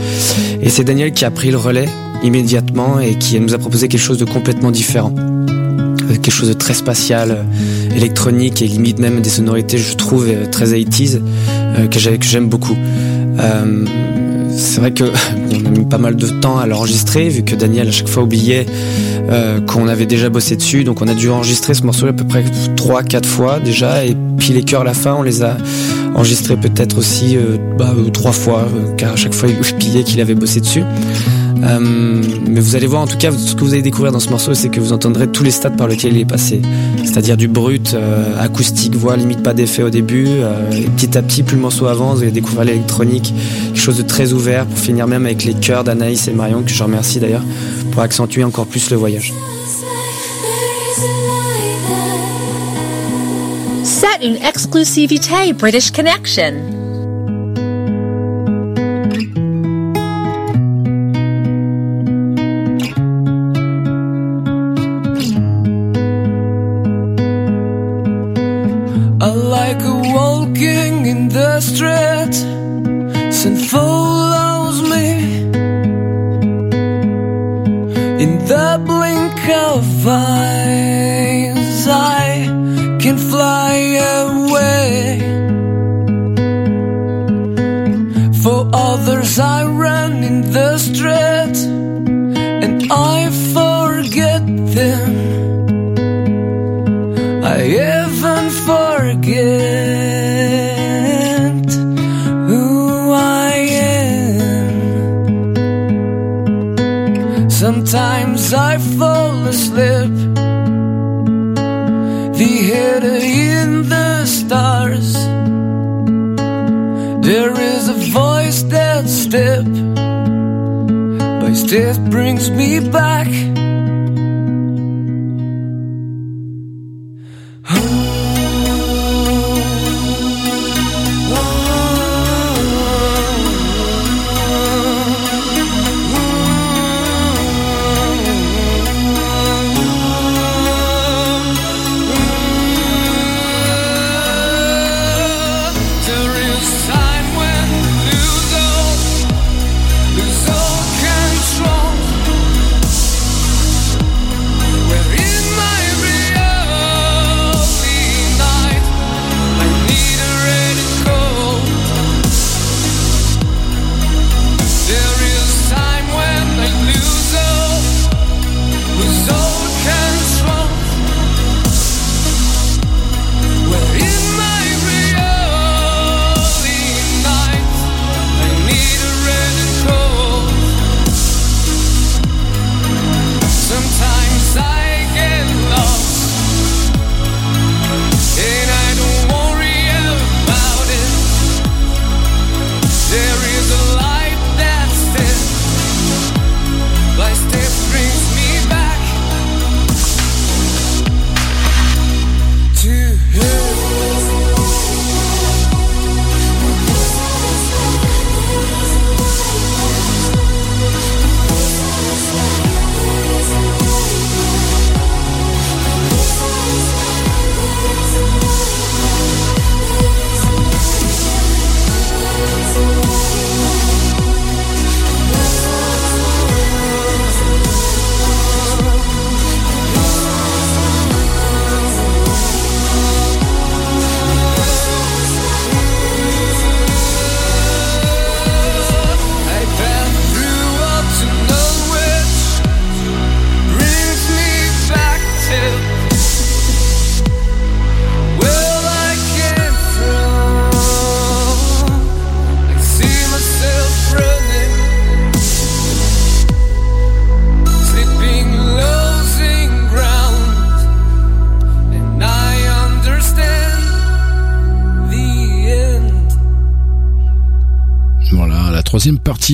Et 0.61 0.69
c'est 0.69 0.83
Daniel 0.83 1.13
qui 1.13 1.25
a 1.25 1.31
pris 1.31 1.51
le 1.51 1.57
relais 1.57 1.87
immédiatement 2.23 2.99
et 2.99 3.15
qui 3.15 3.39
nous 3.39 3.53
a 3.53 3.57
proposé 3.57 3.87
quelque 3.87 4.01
chose 4.01 4.17
de 4.17 4.25
complètement 4.25 4.71
différent. 4.71 5.13
Euh, 5.17 6.15
Quelque 6.21 6.31
chose 6.31 6.49
de 6.49 6.53
très 6.53 6.73
spatial, 6.73 7.31
euh, 7.31 7.95
électronique 7.95 8.61
et 8.61 8.67
limite 8.67 8.99
même 8.99 9.21
des 9.21 9.29
sonorités 9.29 9.77
je 9.77 9.95
trouve 9.95 10.27
euh, 10.27 10.45
très 10.49 10.73
80s 10.73 11.19
euh, 11.77 11.87
que 11.87 11.99
j'aime 11.99 12.47
beaucoup. 12.47 12.75
Euh, 13.39 13.85
c'est 14.57 14.79
vrai 14.79 14.91
que 14.91 15.03
on 15.03 15.65
a 15.65 15.69
mis 15.69 15.85
pas 15.85 15.97
mal 15.97 16.15
de 16.15 16.27
temps 16.27 16.57
à 16.57 16.67
l'enregistrer 16.67 17.29
vu 17.29 17.43
que 17.43 17.55
Daniel 17.55 17.87
à 17.87 17.91
chaque 17.91 18.07
fois 18.07 18.23
oubliait 18.23 18.65
euh, 19.29 19.61
qu'on 19.61 19.87
avait 19.87 20.05
déjà 20.05 20.29
bossé 20.29 20.55
dessus. 20.55 20.83
Donc 20.83 21.01
on 21.01 21.07
a 21.07 21.13
dû 21.13 21.29
enregistrer 21.29 21.73
ce 21.73 21.83
morceau 21.83 22.07
à 22.07 22.13
peu 22.13 22.23
près 22.23 22.43
3-4 22.75 23.25
fois 23.25 23.59
déjà. 23.59 24.05
Et 24.05 24.15
puis 24.37 24.53
les 24.53 24.63
chœurs 24.63 24.81
à 24.81 24.85
la 24.85 24.93
fin 24.93 25.15
on 25.15 25.23
les 25.23 25.43
a 25.43 25.57
enregistrés 26.15 26.57
peut-être 26.57 26.97
aussi 26.97 27.37
euh, 27.37 27.57
bah, 27.77 27.93
euh, 27.97 28.09
trois 28.09 28.31
fois 28.31 28.67
car 28.97 29.13
à 29.13 29.15
chaque 29.15 29.33
fois 29.33 29.49
il 29.49 29.59
oubliait 29.59 30.03
qu'il 30.03 30.21
avait 30.21 30.35
bossé 30.35 30.59
dessus 30.59 30.83
euh, 31.63 31.79
mais 31.79 32.59
vous 32.59 32.75
allez 32.75 32.87
voir 32.87 33.01
en 33.01 33.07
tout 33.07 33.17
cas 33.17 33.31
ce 33.31 33.55
que 33.55 33.61
vous 33.61 33.73
allez 33.73 33.81
découvrir 33.81 34.11
dans 34.11 34.19
ce 34.19 34.29
morceau 34.29 34.53
c'est 34.53 34.69
que 34.69 34.79
vous 34.79 34.91
entendrez 34.91 35.27
tous 35.27 35.43
les 35.43 35.51
stades 35.51 35.77
par 35.77 35.87
lesquels 35.87 36.13
il 36.13 36.19
est 36.19 36.25
passé 36.25 36.61
c'est-à-dire 37.03 37.37
du 37.37 37.47
brut 37.47 37.93
euh, 37.93 38.37
acoustique 38.39 38.95
voix 38.95 39.15
limite 39.15 39.41
pas 39.43 39.53
d'effet 39.53 39.83
au 39.83 39.89
début 39.89 40.27
euh, 40.27 40.71
et 40.71 40.81
petit 40.81 41.17
à 41.17 41.21
petit 41.21 41.43
plus 41.43 41.55
le 41.55 41.61
morceau 41.61 41.85
avance 41.87 42.17
vous 42.17 42.23
allez 42.23 42.31
découvrir 42.31 42.65
l'électronique 42.65 43.33
quelque 43.67 43.79
chose 43.79 43.97
de 43.97 44.03
très 44.03 44.33
ouvert 44.33 44.65
pour 44.65 44.77
finir 44.77 45.07
même 45.07 45.25
avec 45.25 45.45
les 45.45 45.53
chœurs 45.53 45.83
d'Anaïs 45.83 46.27
et 46.27 46.33
Marion 46.33 46.63
que 46.63 46.71
je 46.71 46.83
remercie 46.83 47.19
d'ailleurs 47.19 47.43
pour 47.91 48.01
accentuer 48.01 48.43
encore 48.43 48.65
plus 48.65 48.89
le 48.89 48.97
voyage 48.97 49.33
Set 53.83 54.19
une 54.21 54.37
exclusivité 54.37 55.53
British 55.53 55.91
Connection. 55.91 56.82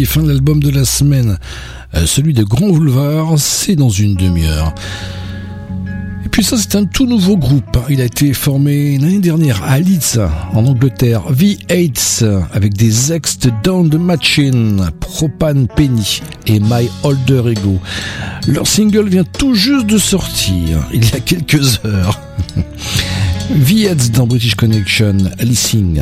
Fin 0.10 0.24
de 0.24 0.30
l'album 0.30 0.60
de 0.60 0.72
la 0.72 0.86
semaine. 0.86 1.38
Euh, 1.93 2.07
celui 2.07 2.34
de 2.34 2.43
Grand 2.43 2.70
Boulevard, 2.70 3.38
c'est 3.38 3.76
dans 3.76 3.89
une 3.89 4.16
demi-heure. 4.16 4.74
Et 6.26 6.30
puis 6.30 6.43
ça, 6.43 6.57
c'est 6.57 6.76
un 6.76 6.86
tout 6.86 7.05
nouveau 7.05 7.38
groupe. 7.38 7.78
Il 7.89 8.01
a 8.01 8.05
été 8.05 8.34
formé 8.34 8.97
l'année 8.97 9.20
dernière 9.20 9.62
à 9.64 9.78
Leeds, 9.78 10.18
en 10.53 10.66
Angleterre. 10.66 11.32
V8, 11.32 12.26
avec 12.53 12.74
des 12.74 13.14
ex 13.14 13.38
de 13.38 13.51
Down 13.64 13.91
the 13.91 13.99
Machine, 13.99 14.89
Propane 14.99 15.68
Penny 15.68 16.22
et 16.47 16.60
My 16.60 16.89
Older 17.03 17.43
Ego. 17.51 17.78
Leur 18.47 18.66
single 18.66 19.10
vient 19.10 19.24
tout 19.24 19.53
juste 19.53 19.86
de 19.86 19.99
sortir, 19.99 20.80
il 20.91 21.07
y 21.07 21.14
a 21.14 21.20
quelques 21.20 21.86
heures. 21.86 22.20
V8 23.53 24.10
dans 24.14 24.26
British 24.26 24.55
Connection, 24.55 25.18
Lissing. 25.39 26.01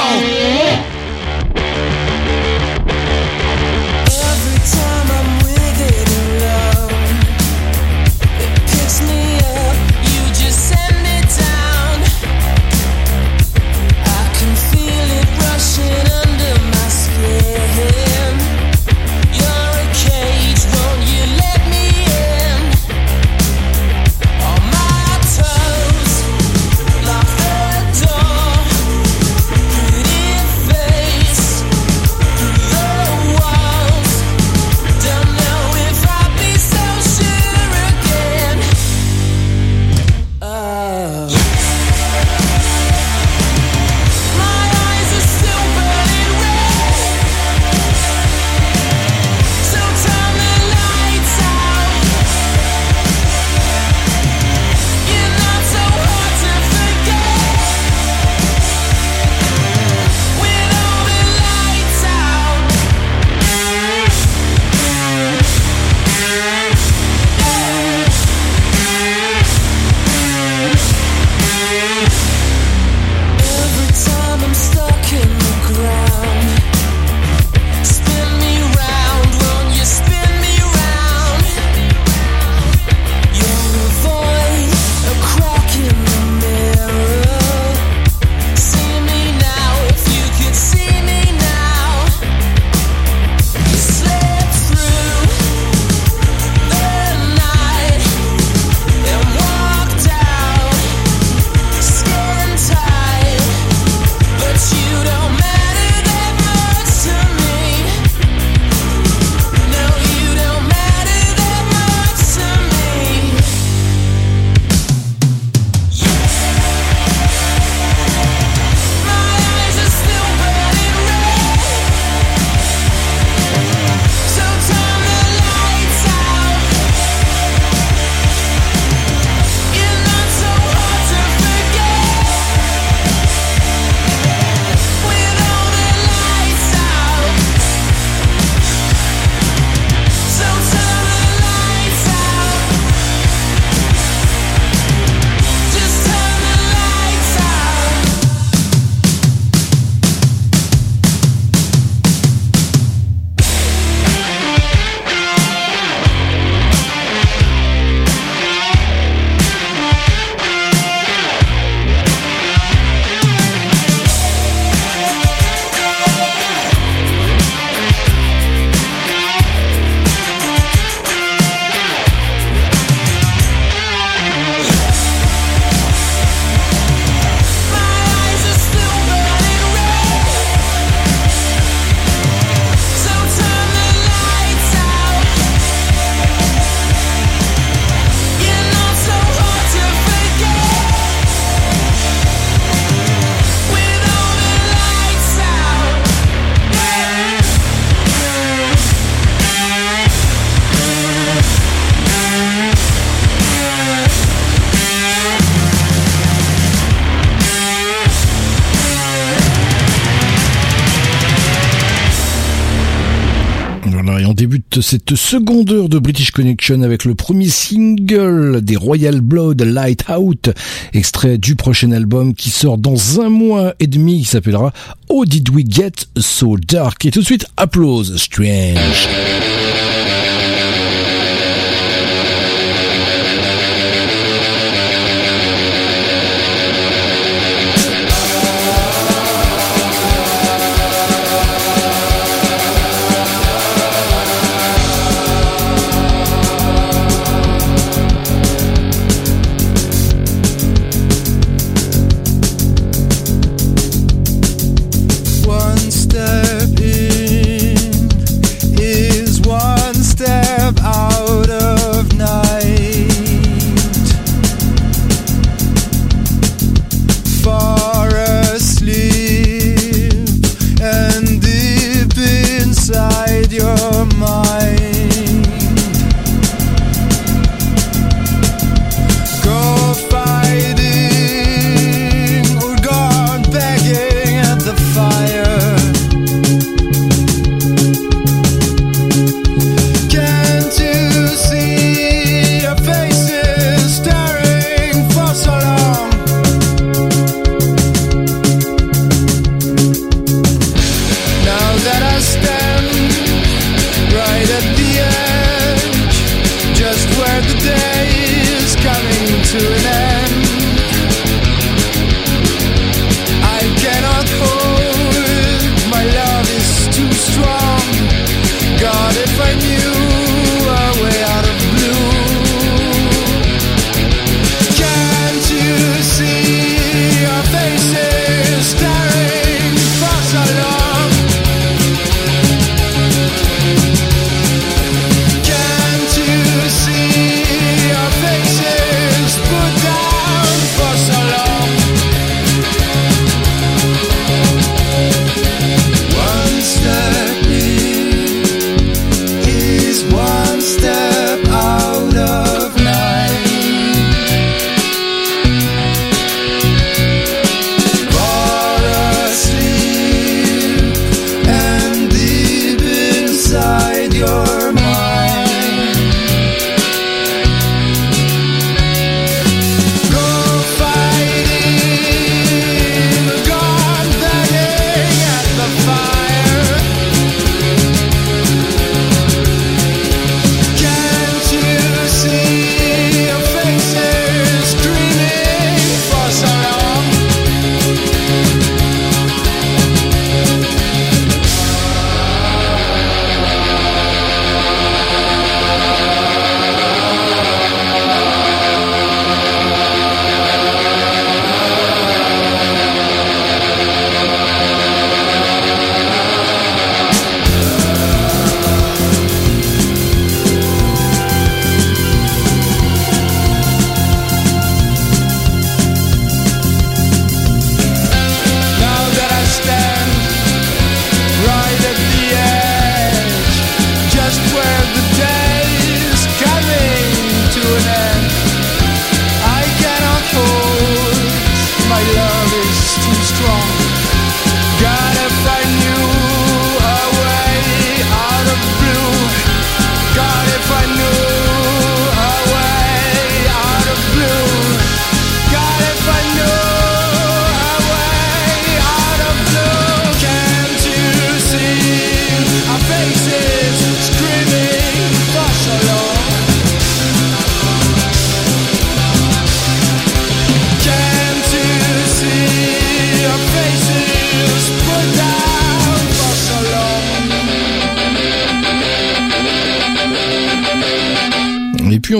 Cette 214.91 215.15
seconde 215.15 215.71
heure 215.71 215.87
de 215.87 215.99
British 215.99 216.31
Connection 216.31 216.81
avec 216.81 217.05
le 217.05 217.15
premier 217.15 217.47
single 217.47 218.59
des 218.61 218.75
Royal 218.75 219.21
Blood, 219.21 219.61
Light 219.61 220.03
Out, 220.09 220.49
extrait 220.91 221.37
du 221.37 221.55
prochain 221.55 221.93
album 221.93 222.35
qui 222.35 222.49
sort 222.49 222.77
dans 222.77 223.21
un 223.21 223.29
mois 223.29 223.73
et 223.79 223.87
demi, 223.87 224.19
qui 224.19 224.25
s'appellera 224.25 224.73
How 225.07 225.23
Did 225.23 225.49
We 225.49 225.63
Get 225.65 226.07
So 226.17 226.57
Dark? 226.57 227.05
Et 227.05 227.11
tout 227.11 227.21
de 227.21 227.25
suite, 227.25 227.45
applause, 227.55 228.17
Strange. 228.17 229.07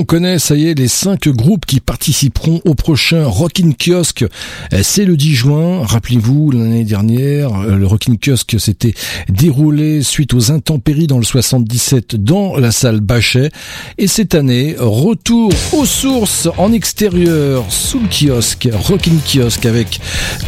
On 0.02 0.04
connaît, 0.04 0.40
ça 0.40 0.56
y 0.56 0.68
est, 0.68 0.74
les 0.74 0.88
cinq 0.88 1.28
groupes 1.28 1.68
qui 1.68 1.80
participeront 1.80 2.60
au 2.66 2.74
prochain 2.74 3.24
Rockin' 3.24 3.76
Kiosque. 3.76 4.26
Euh, 4.74 4.80
C'est 4.82 5.06
le 5.06 5.16
10 5.16 5.36
juin. 5.36 5.86
Rappelez-vous, 5.86 6.50
l'année 6.50 6.86
dernière, 6.86 7.54
euh, 7.54 7.76
le 7.76 7.86
Rockin' 7.86 8.18
Kiosque 8.18 8.60
s'était 8.60 8.96
déroulé 9.30 10.02
suite 10.02 10.34
aux 10.34 10.52
intempéries 10.52 11.06
dans 11.06 11.20
le 11.20 11.24
77 11.24 12.16
dans 12.16 12.58
la 12.58 12.72
salle 12.72 13.00
Bachet. 13.00 13.52
Et 14.00 14.08
cette 14.08 14.34
année, 14.34 14.76
retour 14.80 15.54
aux 15.72 15.86
sources 15.86 16.48
en 16.58 16.74
extérieur, 16.74 17.64
sous 17.70 18.00
le 18.00 18.08
kiosque, 18.08 18.70
Rockin' 18.74 19.20
Kiosque 19.24 19.68
avec 19.68 20.00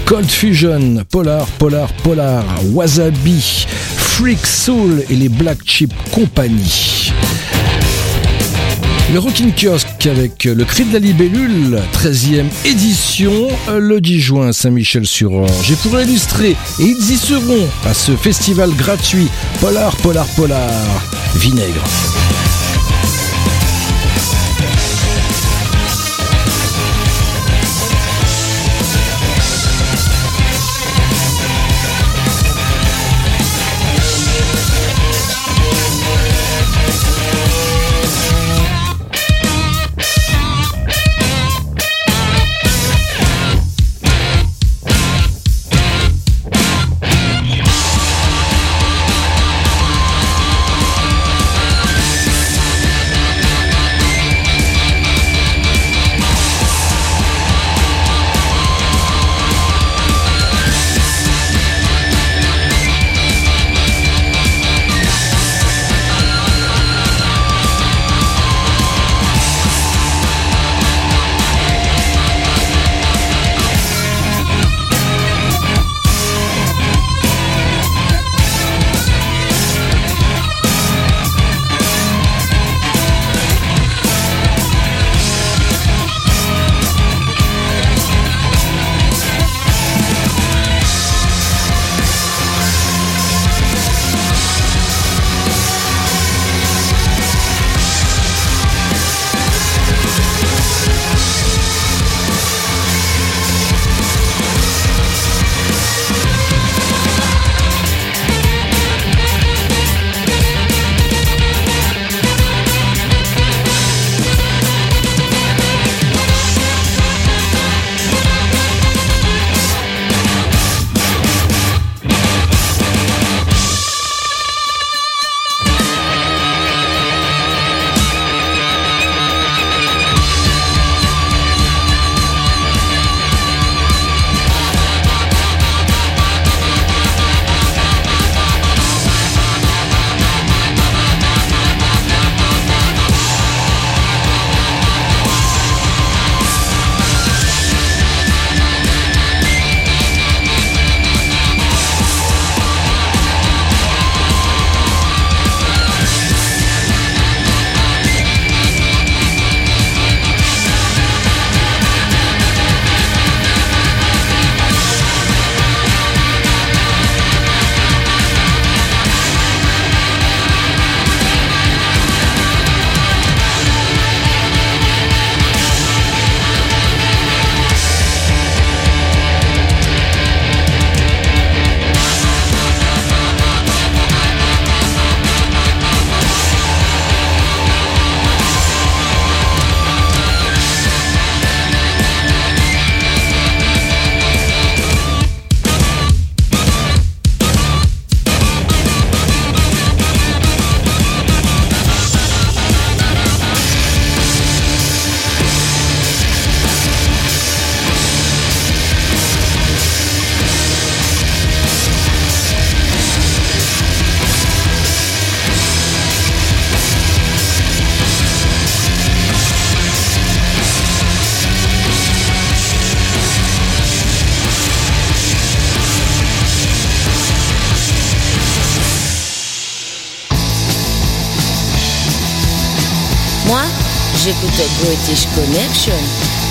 Cold 0.05 0.31
Fusion, 0.31 1.03
Polar, 1.11 1.45
Polar, 1.59 1.93
Polar, 2.01 2.43
Wasabi, 2.71 3.67
Freak 3.97 4.47
Soul 4.47 5.03
et 5.11 5.15
les 5.15 5.29
Black 5.29 5.59
Chip 5.63 5.93
Company. 6.11 7.13
Le 9.11 9.19
Rockin' 9.19 9.51
Kiosque 9.51 10.07
avec 10.07 10.45
le 10.45 10.63
cri 10.63 10.85
de 10.85 10.93
la 10.93 10.99
libellule, 10.99 11.79
13e 11.93 12.45
édition, 12.65 13.47
euh, 13.67 13.79
le 13.79 14.01
10 14.01 14.19
juin 14.19 14.51
Saint-Michel-sur-Orge. 14.53 15.71
Et 15.71 15.75
pour 15.75 15.99
illustrer, 15.99 16.51
et 16.79 16.83
ils 16.83 17.11
y 17.11 17.17
seront 17.17 17.67
à 17.85 17.93
ce 17.93 18.15
festival 18.15 18.71
gratuit 18.71 19.27
Polar, 19.59 19.95
Polar, 19.97 20.25
Polar, 20.35 20.71
Vinaigre. 21.35 21.83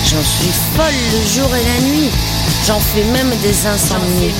J'en 0.05 0.23
suis 0.23 0.51
folle 0.75 0.93
le 1.11 1.27
jour 1.27 1.55
et 1.55 1.63
la 1.63 1.79
nuit. 1.87 2.09
J'en 2.65 2.79
fais 2.79 3.03
même 3.03 3.29
des 3.41 3.67
insomnies. 3.67 4.33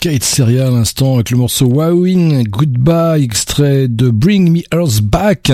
Kate 0.00 0.24
Seria 0.24 0.68
à 0.68 0.70
l'instant 0.70 1.16
avec 1.16 1.30
le 1.30 1.36
morceau 1.36 1.66
Wowin 1.66 2.42
Goodbye, 2.44 3.22
extrait 3.50 3.88
de 3.88 4.10
Bring 4.10 4.48
Me 4.48 4.62
Earth 4.72 5.00
Back, 5.02 5.50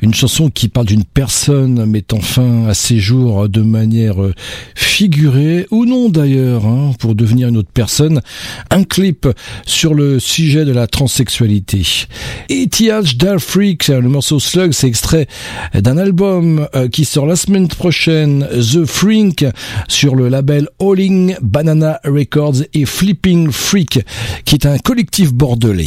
une 0.00 0.14
chanson 0.14 0.48
qui 0.48 0.70
parle 0.70 0.86
d'une 0.86 1.04
personne 1.04 1.84
mettant 1.84 2.20
fin 2.20 2.66
à 2.66 2.72
ses 2.72 2.98
jours 2.98 3.50
de 3.50 3.60
manière 3.60 4.22
euh, 4.22 4.32
figurée, 4.74 5.66
ou 5.70 5.84
non 5.84 6.08
d'ailleurs, 6.08 6.64
hein, 6.64 6.92
pour 6.98 7.14
devenir 7.14 7.48
une 7.48 7.58
autre 7.58 7.68
personne. 7.74 8.22
Un 8.70 8.84
clip 8.84 9.28
sur 9.66 9.92
le 9.92 10.20
sujet 10.20 10.64
de 10.64 10.72
la 10.72 10.86
transsexualité. 10.86 12.06
ETH 12.48 13.14
Dare 13.18 13.40
Freak, 13.40 13.88
le 13.88 14.08
morceau 14.08 14.40
Slug, 14.40 14.72
c'est 14.72 14.88
extrait 14.88 15.26
d'un 15.74 15.98
album 15.98 16.66
euh, 16.74 16.88
qui 16.88 17.04
sort 17.04 17.26
la 17.26 17.36
semaine 17.36 17.68
prochaine, 17.68 18.48
The 18.52 18.86
Frink, 18.86 19.44
sur 19.86 20.16
le 20.16 20.30
label 20.30 20.66
Alling 20.80 21.36
Banana 21.42 22.00
Records 22.04 22.62
et 22.72 22.86
Flipping 22.86 23.50
Freak, 23.50 24.00
qui 24.46 24.54
est 24.54 24.64
un 24.64 24.78
collectif 24.78 25.34
bordelais. 25.34 25.84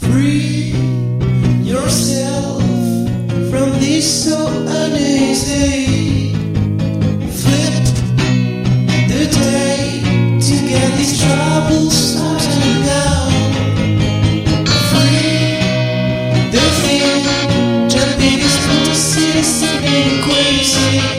Free 0.00 0.72
yourself 1.62 2.62
from 3.50 3.70
this 3.80 4.24
so 4.24 4.46
uneasy. 4.46 6.32
Flip 7.40 7.84
the 9.08 9.26
day 9.30 10.00
to 10.40 10.54
get 10.68 10.96
these 10.96 11.20
troubles 11.20 12.16
out 12.16 12.42
and 12.42 12.84
down. 12.86 13.32
Free 14.90 15.58
the 16.52 16.64
fear, 16.82 17.88
jumping 17.88 18.38
these 18.38 18.58
processes 18.66 19.62
and 19.82 20.22
crazy. 20.24 21.17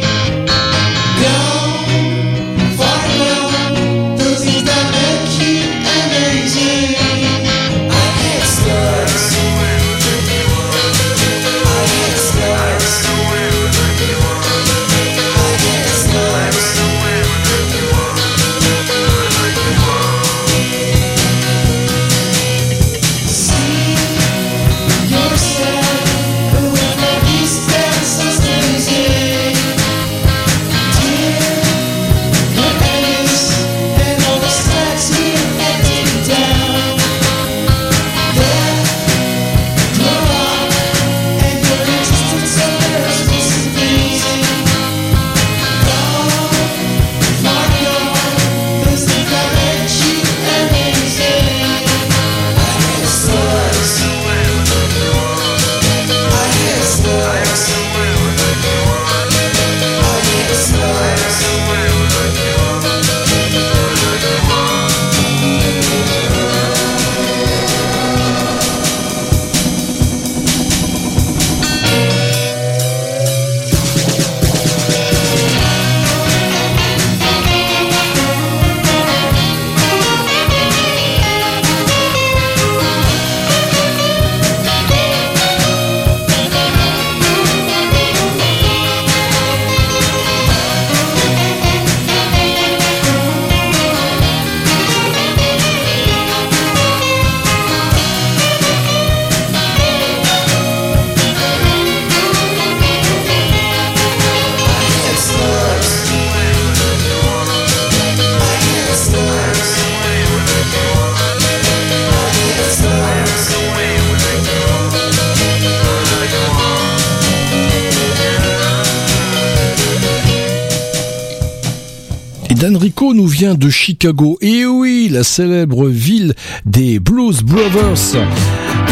De 123.40 123.70
Chicago. 123.70 124.38
Et 124.42 124.66
oui, 124.66 125.08
la 125.10 125.24
célèbre 125.24 125.88
ville 125.88 126.34
des 126.66 127.00
Blues 127.00 127.42
Brothers. 127.42 128.18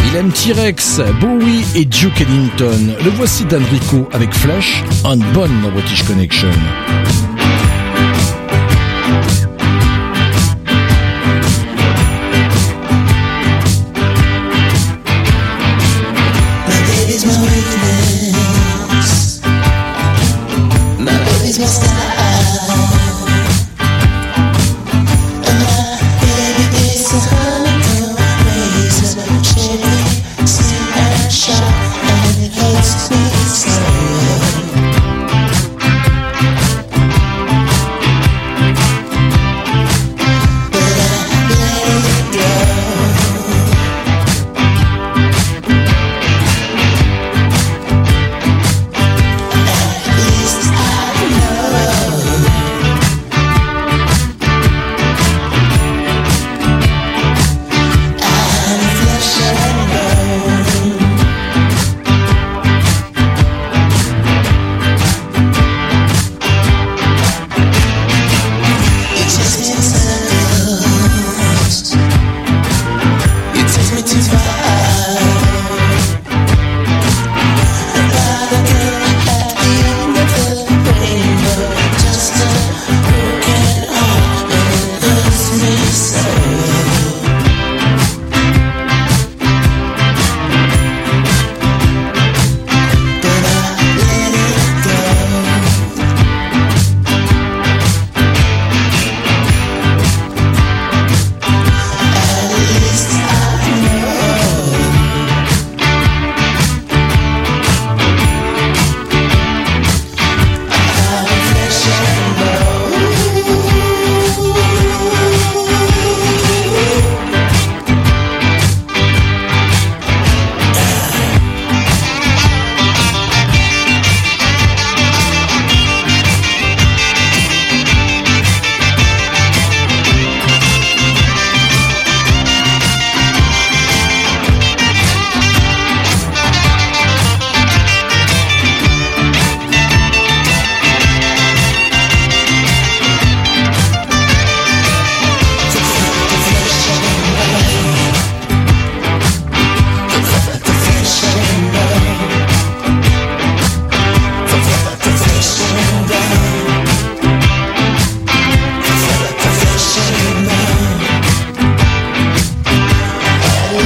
Il 0.09 0.15
aime 0.15 0.31
T-Rex, 0.31 1.01
Bowie 1.19 1.65
et 1.75 1.83
Duke 1.83 2.21
Ellington. 2.21 2.95
Le 3.03 3.09
voici 3.09 3.43
Dan 3.43 3.63
Rico 3.69 4.07
avec 4.13 4.33
Flash, 4.33 4.83
un 5.03 5.17
bon 5.17 5.49
dans 5.61 5.71
British 5.71 6.03
Connection. 6.03 6.47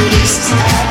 East. 0.09 0.90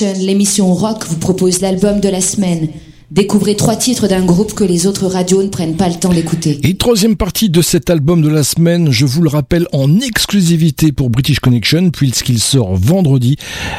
L'émission 0.00 0.74
rock 0.74 1.04
vous 1.08 1.18
propose 1.18 1.60
l'album 1.60 2.00
de 2.00 2.08
la 2.08 2.20
semaine. 2.20 2.68
Découvrez 3.10 3.56
trois 3.56 3.74
titres 3.74 4.06
d'un 4.06 4.22
groupe 4.22 4.52
que 4.52 4.64
les 4.64 4.86
autres 4.86 5.06
radios 5.06 5.42
ne 5.42 5.48
prennent 5.48 5.76
pas 5.76 5.88
le 5.88 5.94
temps 5.94 6.12
d'écouter. 6.12 6.60
Et 6.62 6.76
troisième 6.76 7.16
partie 7.16 7.48
de 7.48 7.62
cet 7.62 7.88
album 7.88 8.20
de 8.20 8.28
la 8.28 8.42
semaine, 8.42 8.90
je 8.90 9.06
vous 9.06 9.22
le 9.22 9.30
rappelle 9.30 9.66
en 9.72 9.98
exclusivité 10.00 10.92
pour 10.92 11.08
British 11.08 11.40
Connection 11.40 11.88
puisqu'il 11.90 12.38
sort 12.38 12.76
vendredi. 12.76 13.36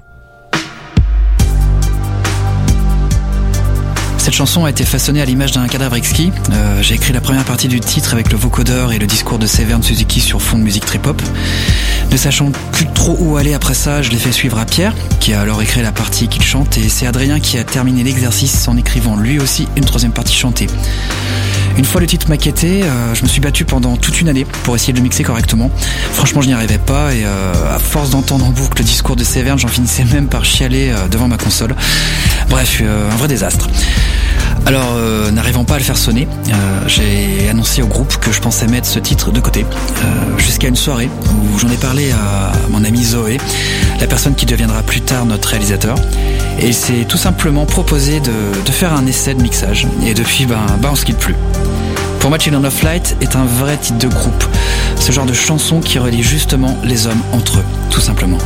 Cette 4.23 4.35
chanson 4.35 4.63
a 4.63 4.69
été 4.69 4.85
façonnée 4.85 5.21
à 5.21 5.25
l'image 5.25 5.51
d'un 5.51 5.67
cadavre 5.67 5.97
exquis. 5.97 6.31
Euh, 6.53 6.81
J'ai 6.81 6.95
écrit 6.95 7.11
la 7.11 7.19
première 7.19 7.43
partie 7.43 7.67
du 7.67 7.81
titre 7.81 8.13
avec 8.13 8.31
le 8.31 8.37
vocodeur 8.37 8.93
et 8.93 8.97
le 8.97 9.05
discours 9.05 9.37
de 9.37 9.45
Severn 9.45 9.83
Suzuki 9.83 10.21
sur 10.21 10.41
fond 10.41 10.57
de 10.57 10.63
musique 10.63 10.85
trip-hop. 10.85 11.21
Ne 12.09 12.15
sachant 12.15 12.49
plus 12.71 12.87
trop 12.93 13.17
où 13.19 13.35
aller 13.35 13.53
après 13.53 13.73
ça, 13.73 14.01
je 14.01 14.11
l'ai 14.11 14.17
fait 14.17 14.31
suivre 14.31 14.59
à 14.59 14.65
Pierre, 14.65 14.95
qui 15.19 15.33
a 15.33 15.41
alors 15.41 15.61
écrit 15.61 15.81
la 15.81 15.91
partie 15.91 16.29
qu'il 16.29 16.41
chante, 16.41 16.77
et 16.77 16.87
c'est 16.87 17.05
Adrien 17.05 17.41
qui 17.41 17.57
a 17.57 17.65
terminé 17.65 18.01
l'exercice 18.01 18.65
en 18.69 18.77
écrivant 18.77 19.17
lui 19.17 19.41
aussi 19.41 19.67
une 19.75 19.83
troisième 19.83 20.13
partie 20.13 20.35
chantée. 20.35 20.67
Une 21.77 21.85
fois 21.85 22.01
le 22.01 22.07
titre 22.07 22.29
maquetté, 22.29 22.83
euh, 22.83 23.15
je 23.15 23.23
me 23.23 23.27
suis 23.27 23.41
battu 23.41 23.65
pendant 23.65 23.97
toute 23.97 24.21
une 24.21 24.29
année 24.29 24.45
pour 24.63 24.75
essayer 24.75 24.93
de 24.93 24.97
le 24.99 25.03
mixer 25.03 25.23
correctement. 25.23 25.71
Franchement, 26.13 26.41
je 26.41 26.47
n'y 26.47 26.53
arrivais 26.53 26.77
pas 26.77 27.13
et 27.13 27.23
euh, 27.25 27.75
à 27.75 27.79
force 27.79 28.11
d'entendre 28.11 28.45
en 28.45 28.51
boucle 28.51 28.77
le 28.77 28.83
discours 28.83 29.15
de 29.15 29.23
Severn, 29.23 29.57
j'en 29.57 29.67
finissais 29.67 30.03
même 30.05 30.27
par 30.27 30.45
chialer 30.45 30.91
euh, 30.91 31.07
devant 31.07 31.27
ma 31.27 31.37
console. 31.37 31.75
Bref, 32.49 32.81
un 32.81 33.15
vrai 33.15 33.27
désastre. 33.27 33.67
Alors, 34.65 34.95
n'arrivant 35.33 35.65
pas 35.65 35.75
à 35.75 35.77
le 35.77 35.83
faire 35.83 35.97
sonner, 35.97 36.27
j'ai 36.87 37.49
annoncé 37.49 37.81
au 37.81 37.87
groupe 37.87 38.15
que 38.17 38.31
je 38.31 38.39
pensais 38.39 38.67
mettre 38.67 38.87
ce 38.87 38.99
titre 38.99 39.31
de 39.31 39.39
côté, 39.39 39.65
jusqu'à 40.37 40.67
une 40.67 40.75
soirée 40.75 41.09
où 41.53 41.57
j'en 41.57 41.69
ai 41.69 41.77
parlé 41.77 42.11
à 42.11 42.51
mon 42.69 42.83
ami 42.85 43.03
Zoé, 43.03 43.39
la 43.99 44.07
personne 44.07 44.35
qui 44.35 44.45
deviendra 44.45 44.81
plus 44.83 45.01
tard 45.01 45.25
notre 45.25 45.49
réalisateur, 45.49 45.97
et 46.59 46.67
il 46.67 46.73
s'est 46.73 47.05
tout 47.09 47.17
simplement 47.17 47.65
proposé 47.65 48.19
de, 48.19 48.31
de 48.63 48.71
faire 48.71 48.93
un 48.93 49.05
essai 49.05 49.33
de 49.33 49.41
mixage, 49.41 49.87
et 50.05 50.13
depuis, 50.13 50.45
ben, 50.45 50.61
ben 50.81 50.89
on 50.91 50.95
se 50.95 51.05
quitte 51.05 51.17
plus. 51.17 51.35
Pour 52.23 52.29
moi, 52.29 52.39
Children 52.39 52.65
of 52.65 52.83
Light 52.83 53.17
est 53.19 53.35
un 53.35 53.43
vrai 53.43 53.75
titre 53.75 53.97
de 53.97 54.07
groupe, 54.07 54.45
ce 54.95 55.11
genre 55.11 55.25
de 55.25 55.33
chanson 55.33 55.81
qui 55.81 55.99
relie 55.99 56.23
justement 56.23 56.77
les 56.81 57.05
hommes 57.05 57.21
entre 57.33 57.59
eux, 57.59 57.65
tout 57.91 57.99
simplement. 57.99 58.37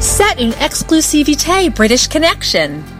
C'est 0.00 0.42
une 0.42 0.52
exclusivité 0.60 1.70
British 1.72 2.08
Connection. 2.08 2.95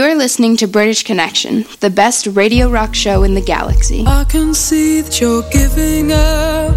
You 0.00 0.06
are 0.06 0.14
listening 0.14 0.56
to 0.56 0.66
British 0.66 1.02
Connection, 1.02 1.66
the 1.80 1.90
best 1.90 2.26
radio 2.28 2.70
rock 2.70 2.94
show 2.94 3.22
in 3.22 3.34
the 3.34 3.42
galaxy. 3.42 4.02
I 4.06 4.24
can 4.24 4.54
see 4.54 5.02
that 5.02 5.20
you're 5.20 5.42
giving 5.50 6.10
up. 6.10 6.74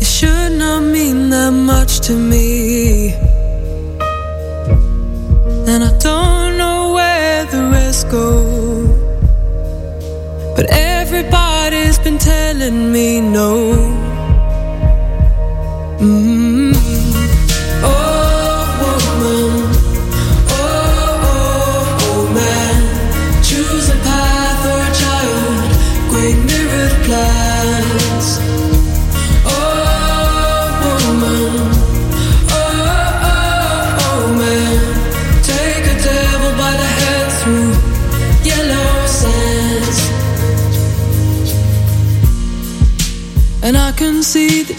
It 0.00 0.06
should 0.06 0.52
not 0.52 0.84
mean 0.84 1.28
that 1.28 1.50
much 1.50 2.00
to 2.06 2.14
me. 2.14 3.12
And 5.70 5.84
I 5.84 5.92
don't 5.98 6.56
know 6.56 6.94
where 6.94 7.44
the 7.44 7.68
rest 7.70 8.08
go. 8.08 8.26
But 10.56 10.64
everybody's 10.70 11.98
been 11.98 12.16
telling 12.16 12.90
me 12.90 13.20
no. 13.20 13.74
Mm. 16.00 16.75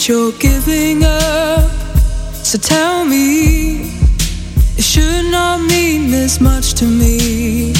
You're 0.08 0.32
giving 0.34 1.04
up. 1.04 1.70
So 2.32 2.58
tell 2.58 3.04
me, 3.04 3.92
it 4.78 4.84
should 4.84 5.26
not 5.32 5.60
mean 5.60 6.12
this 6.12 6.40
much 6.40 6.76
to 6.76 6.86
me. 6.86 7.74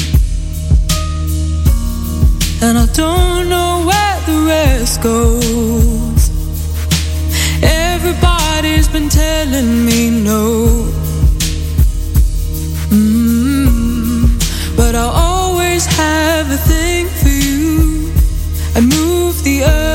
And 2.60 2.76
I 2.76 2.86
don't 2.92 3.48
know 3.48 3.84
where 3.88 4.20
the 4.26 4.44
rest 4.46 5.00
goes. 5.02 6.30
Everybody's 7.62 8.88
been 8.88 9.08
telling 9.08 9.86
me 9.86 10.10
no. 10.10 10.84
Mm, 12.90 14.26
but 14.76 14.94
I'll 14.94 15.16
always 15.30 15.86
have 15.86 16.50
a 16.50 16.58
thing 16.58 17.06
for 17.20 17.28
you. 17.28 18.12
I 18.74 18.80
moved 18.80 19.44
the 19.44 19.62
earth, 19.62 19.87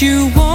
you 0.00 0.30
want 0.36 0.47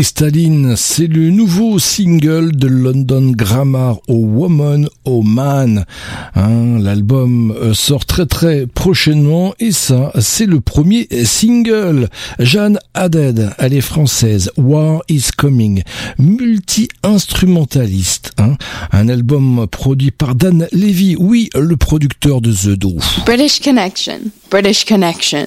cristalline, 0.00 0.76
c'est 0.78 1.08
le 1.08 1.28
nouveau 1.28 1.78
single 1.78 2.56
de 2.56 2.68
London 2.68 3.32
Grammar 3.36 3.98
au 4.08 4.14
Woman, 4.14 4.88
au 5.04 5.20
Man. 5.20 5.84
Hein, 6.34 6.78
L'album 6.78 7.50
euh, 7.50 7.74
sort 7.74 8.06
très 8.06 8.24
très 8.24 8.66
prochainement 8.66 9.52
et 9.60 9.72
ça, 9.72 10.10
c'est 10.18 10.46
le 10.46 10.62
premier 10.62 11.06
single. 11.24 12.08
Jeanne 12.38 12.78
Haddad, 12.94 13.54
elle 13.58 13.74
est 13.74 13.82
française. 13.82 14.50
War 14.56 15.02
is 15.10 15.24
Coming, 15.36 15.82
multi-instrumentaliste. 16.16 18.32
Hein, 18.38 18.54
un 18.92 19.10
album 19.10 19.66
produit 19.70 20.12
par 20.12 20.34
Dan 20.34 20.66
Levy, 20.72 21.14
oui, 21.18 21.50
le 21.54 21.76
producteur 21.76 22.40
de 22.40 22.54
The 22.54 22.70
Do. 22.70 22.96
British 23.26 23.60
Connection. 23.60 24.20
British 24.50 24.86
Connection. 24.86 25.44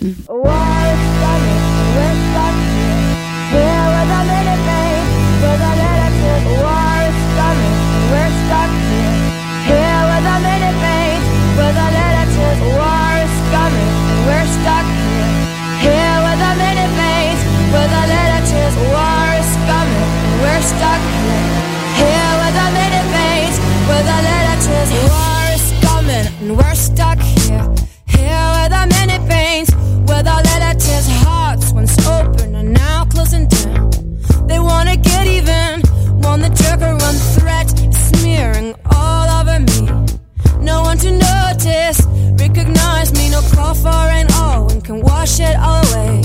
Wash 45.24 45.40
it 45.40 45.56
away. 45.56 46.22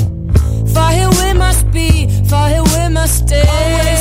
Here 0.98 1.08
we 1.10 1.38
must 1.38 1.70
be, 1.70 2.08
far 2.24 2.48
here 2.48 2.64
we 2.64 2.88
must 2.92 3.28
stay. 3.28 3.46
Always 3.46 3.97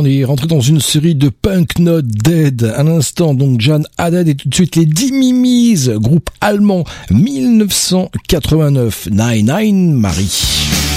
on 0.00 0.04
est 0.06 0.24
rentré 0.24 0.46
dans 0.46 0.60
une 0.60 0.80
série 0.80 1.14
de 1.14 1.28
punk 1.28 1.78
not 1.78 2.00
dead. 2.00 2.72
Un 2.74 2.86
instant, 2.86 3.34
donc 3.34 3.60
Jan 3.60 3.82
Haddad 3.98 4.28
et 4.28 4.34
tout 4.34 4.48
de 4.48 4.54
suite 4.54 4.76
les 4.76 4.86
10 4.86 5.12
Mimis, 5.12 5.90
groupe 5.96 6.30
allemand 6.40 6.84
1989. 7.10 9.08
Nine 9.10 9.52
Nine 9.54 9.92
Marie. 9.92 10.89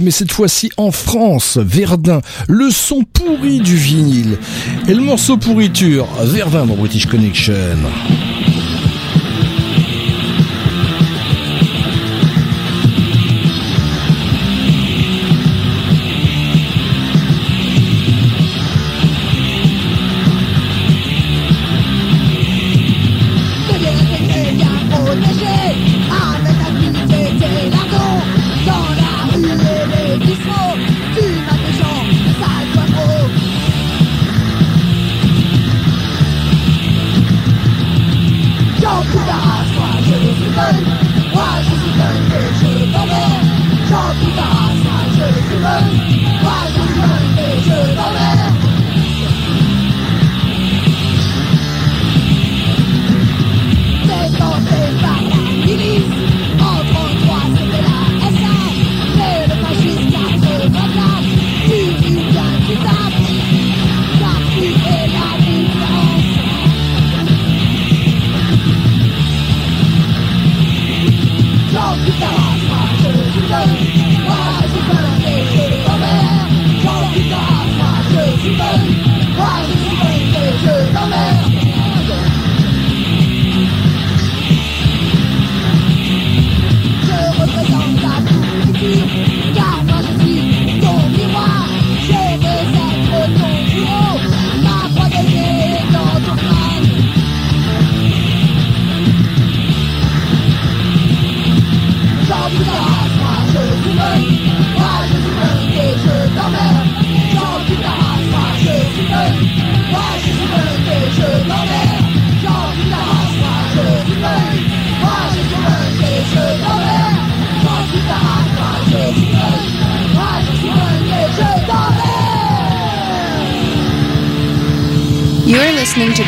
mais 0.00 0.10
cette 0.10 0.30
fois-ci 0.30 0.70
en 0.76 0.92
France, 0.92 1.58
Verdun, 1.60 2.20
le 2.46 2.70
son 2.70 3.02
pourri 3.02 3.58
du 3.58 3.76
vinyle 3.76 4.38
et 4.86 4.94
le 4.94 5.00
morceau 5.00 5.36
pourriture, 5.36 6.06
Verdun 6.22 6.66
dans 6.66 6.76
British 6.76 7.06
Connection. 7.06 7.54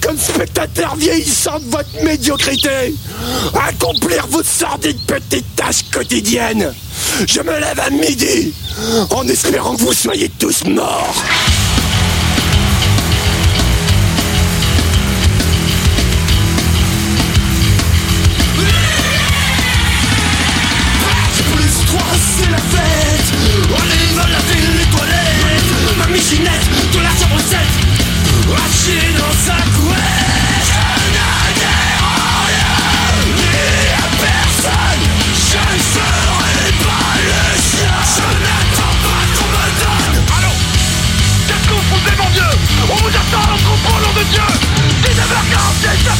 Comme 0.00 0.18
spectateur 0.18 0.96
vieillissant 0.96 1.58
de 1.60 1.70
votre 1.70 2.04
médiocrité 2.04 2.94
Accomplir 3.68 4.26
vos 4.28 4.42
sordides 4.42 4.98
petites 5.06 5.56
tâches 5.56 5.84
quotidiennes. 5.92 6.72
Je 7.26 7.40
me 7.40 7.58
lève 7.58 7.78
à 7.78 7.90
midi 7.90 8.52
En 9.10 9.26
espérant 9.28 9.76
que 9.76 9.82
vous 9.82 9.92
soyez 9.92 10.30
tous 10.38 10.64
morts 10.64 11.22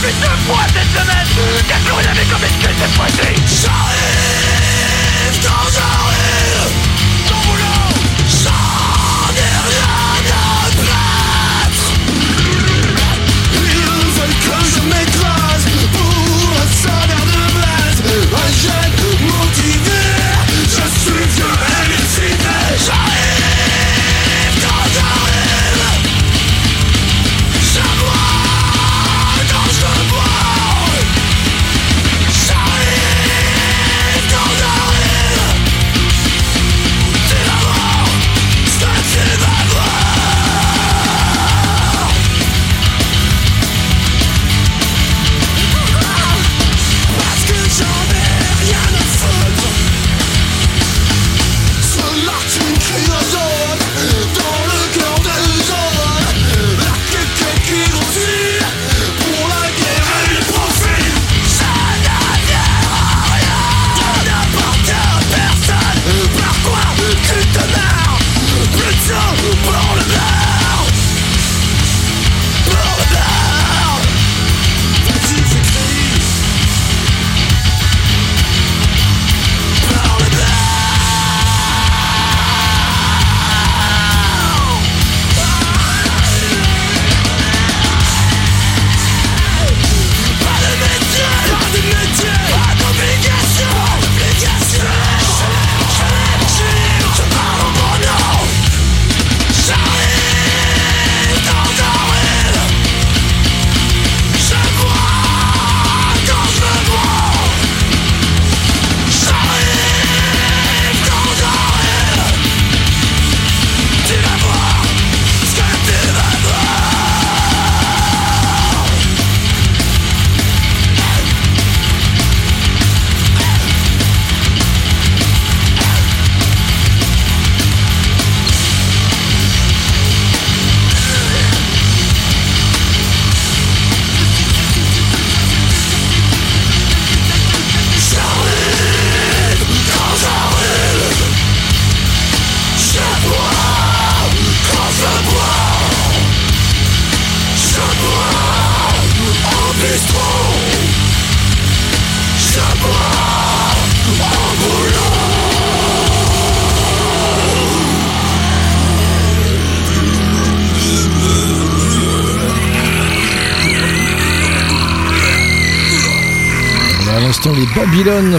19h47, 0.02 0.08
ça 0.08 0.08
fait 0.08 0.14
deux 0.20 0.36
fois 0.46 0.64
cette 0.74 0.90
semaine. 0.90 1.28
Qu'est-ce 1.68 1.84
que 1.84 1.92
vous 1.92 2.08
avez 2.08 2.26
comme 2.26 2.42
excuse 2.42 2.76
cette 2.78 2.94
fois-ci? 2.94 3.30
J'arrive 3.62 5.42
j'arrive 5.42 6.41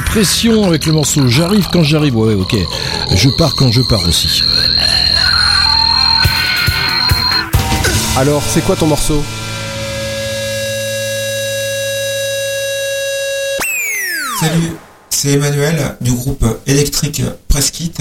Pression 0.06 0.65
avec 0.65 0.85
le 0.85 0.91
morceau 0.91 1.26
J'arrive 1.30 1.68
quand 1.72 1.84
j'arrive. 1.84 2.18
Ouais, 2.18 2.34
ok. 2.34 2.53
Je 3.15 3.30
pars 3.30 3.56
quand 3.56 3.72
je 3.72 3.81
pars 3.81 4.06
aussi. 4.06 4.44
Alors, 8.18 8.44
c'est 8.45 8.61
quoi 8.61 8.76
ton 8.76 8.88
morceau? 8.88 9.23
Salut, 14.41 14.73
c'est 15.10 15.31
Emmanuel 15.31 15.95
du 16.02 16.11
groupe 16.11 16.45
électrique 16.68 17.22
Preskit. 17.48 17.94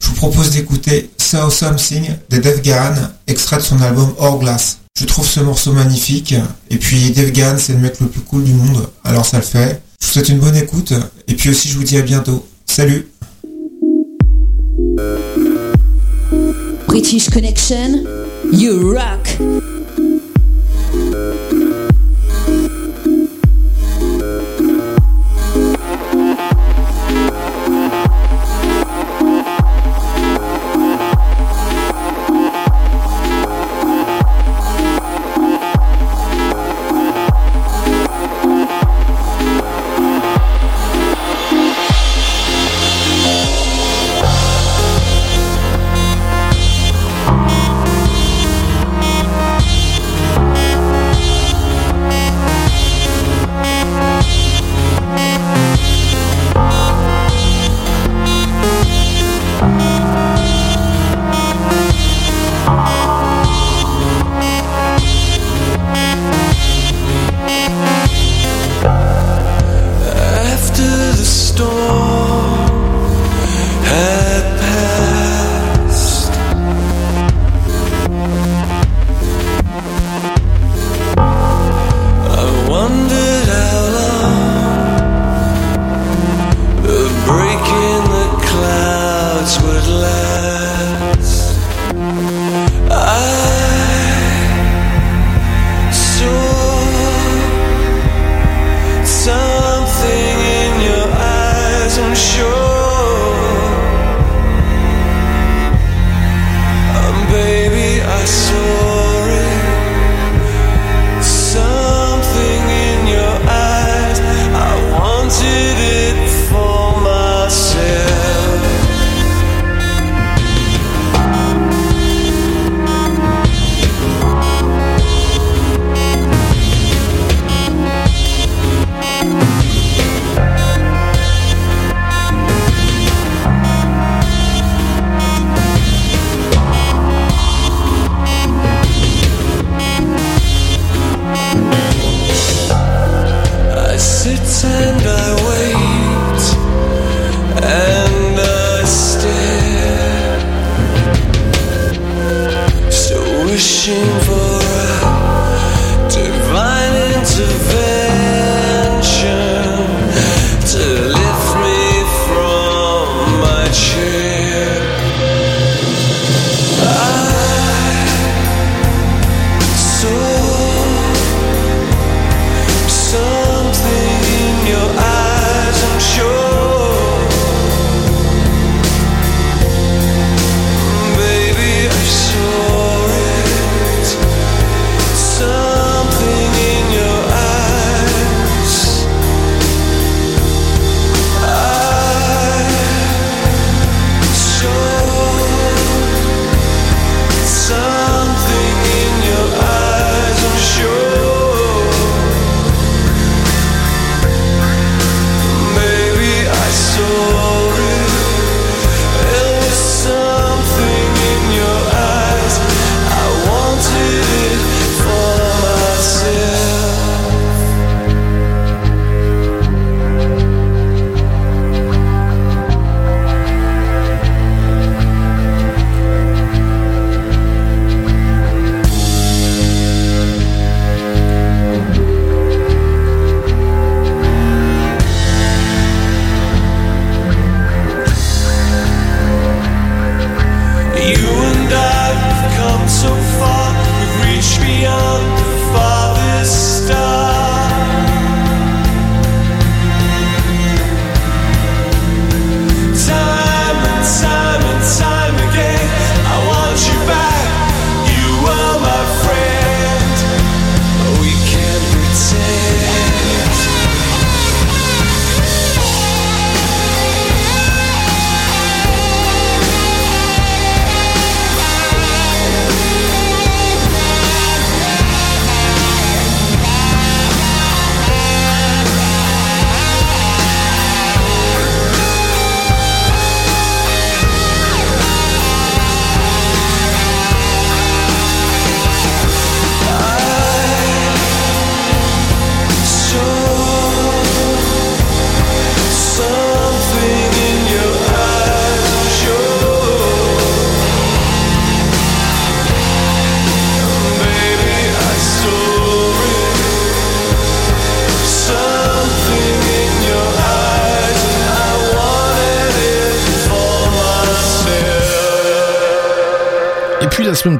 Je 0.00 0.08
vous 0.08 0.14
propose 0.14 0.52
d'écouter 0.52 1.10
So 1.18 1.50
Something 1.50 2.16
de 2.30 2.38
Dave 2.38 2.62
Gahan, 2.62 2.94
extrait 3.26 3.58
de 3.58 3.62
son 3.62 3.80
album 3.82 4.14
Hourglass. 4.18 4.78
Je 4.98 5.04
trouve 5.04 5.26
ce 5.26 5.40
morceau 5.40 5.72
magnifique, 5.72 6.34
et 6.70 6.78
puis 6.78 7.10
Dave 7.10 7.30
Gahan 7.30 7.58
c'est 7.58 7.74
le 7.74 7.80
mec 7.80 8.00
le 8.00 8.06
plus 8.06 8.22
cool 8.22 8.44
du 8.44 8.54
monde, 8.54 8.88
alors 9.04 9.26
ça 9.26 9.36
le 9.36 9.42
fait. 9.42 9.82
Je 10.04 10.08
vous 10.08 10.12
souhaite 10.12 10.28
une 10.28 10.38
bonne 10.38 10.54
écoute 10.54 10.92
et 11.28 11.34
puis 11.34 11.48
aussi 11.48 11.66
je 11.66 11.78
vous 11.78 11.82
dis 11.82 11.96
à 11.96 12.02
bientôt. 12.02 12.46
Salut 12.66 13.08
British 16.86 17.30
Connection, 17.30 18.04
you 18.52 18.92
rock 18.92 19.38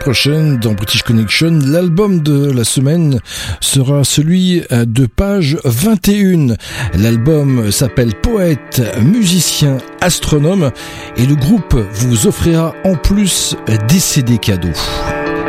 prochaine, 0.05 0.59
dans 0.59 0.75
British 0.75 1.03
Connection, 1.03 1.61
l'album 1.65 2.21
de 2.21 2.51
la 2.51 2.65
semaine 2.65 3.21
sera 3.61 4.05
celui 4.05 4.63
euh, 4.71 4.85
de 4.85 5.07
page 5.07 5.57
21. 5.65 6.57
L'album 6.99 7.71
s'appelle 7.71 8.15
Poète, 8.15 8.83
musicien, 9.01 9.79
astronome 10.03 10.73
et 11.17 11.25
le 11.25 11.35
groupe 11.35 11.75
vous 11.95 12.27
offrira 12.27 12.75
en 12.85 12.97
plus 12.97 13.57
des 13.89 13.99
CD 13.99 14.37
cadeaux. 14.37 14.69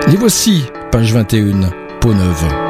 Les 0.08 0.16
voici, 0.16 0.64
page 0.90 1.12
21, 1.12 1.72
peau 2.00 2.14
neuve. 2.14 2.65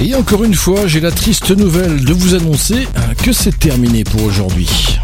Et 0.00 0.14
encore 0.14 0.44
une 0.44 0.54
fois, 0.54 0.86
j'ai 0.86 1.00
la 1.00 1.10
triste 1.10 1.50
nouvelle 1.50 2.04
de 2.04 2.12
vous 2.12 2.34
annoncer 2.34 2.88
euh, 2.96 3.14
que 3.22 3.32
c'est 3.32 3.58
terminé 3.58 4.02
pour 4.04 4.22
aujourd'hui. 4.24 4.98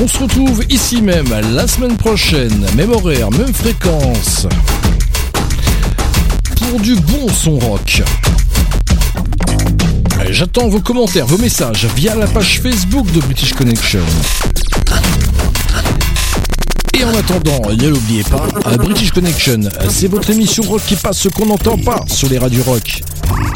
On 0.00 0.08
se 0.08 0.18
retrouve 0.18 0.64
ici 0.68 1.02
même 1.02 1.28
la 1.52 1.66
semaine 1.66 1.96
prochaine, 1.96 2.66
même 2.76 2.90
horaire, 2.92 3.30
même 3.30 3.52
fréquence, 3.54 4.46
pour 6.56 6.80
du 6.80 6.96
bon 6.96 7.28
son 7.28 7.58
rock. 7.58 8.02
J'attends 10.44 10.68
vos 10.68 10.80
commentaires, 10.80 11.24
vos 11.24 11.38
messages 11.38 11.86
via 11.96 12.14
la 12.14 12.26
page 12.26 12.60
Facebook 12.60 13.10
de 13.12 13.20
British 13.20 13.54
Connection. 13.54 14.02
Et 16.92 17.02
en 17.02 17.14
attendant, 17.14 17.62
ne 17.70 17.88
l'oubliez 17.88 18.24
pas, 18.24 18.46
euh, 18.66 18.76
British 18.76 19.10
Connection, 19.10 19.60
c'est 19.88 20.08
votre 20.08 20.28
émission 20.28 20.62
rock 20.64 20.82
qui 20.86 20.96
passe 20.96 21.16
ce 21.20 21.28
qu'on 21.30 21.46
n'entend 21.46 21.78
pas 21.78 22.04
sur 22.08 22.28
les 22.28 22.36
radios 22.36 22.62
rock. 22.62 23.02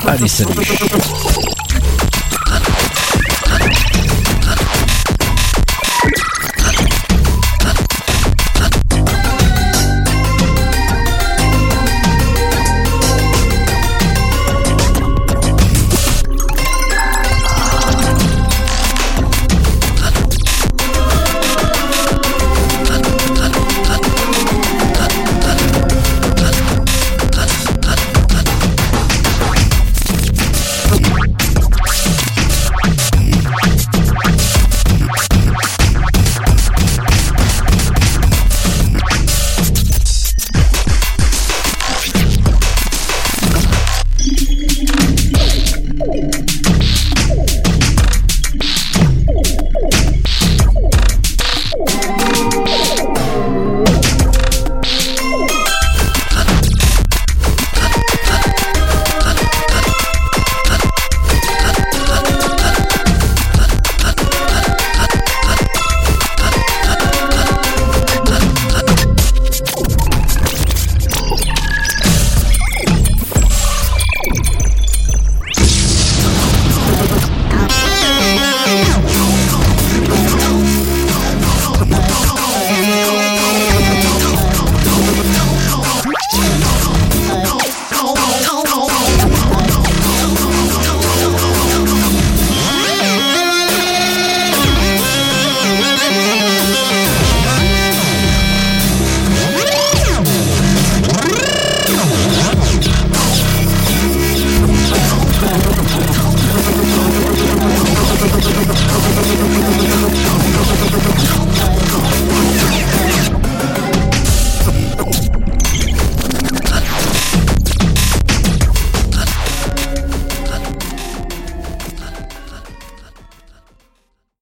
Allez, 0.07 0.29
salut 0.29 0.55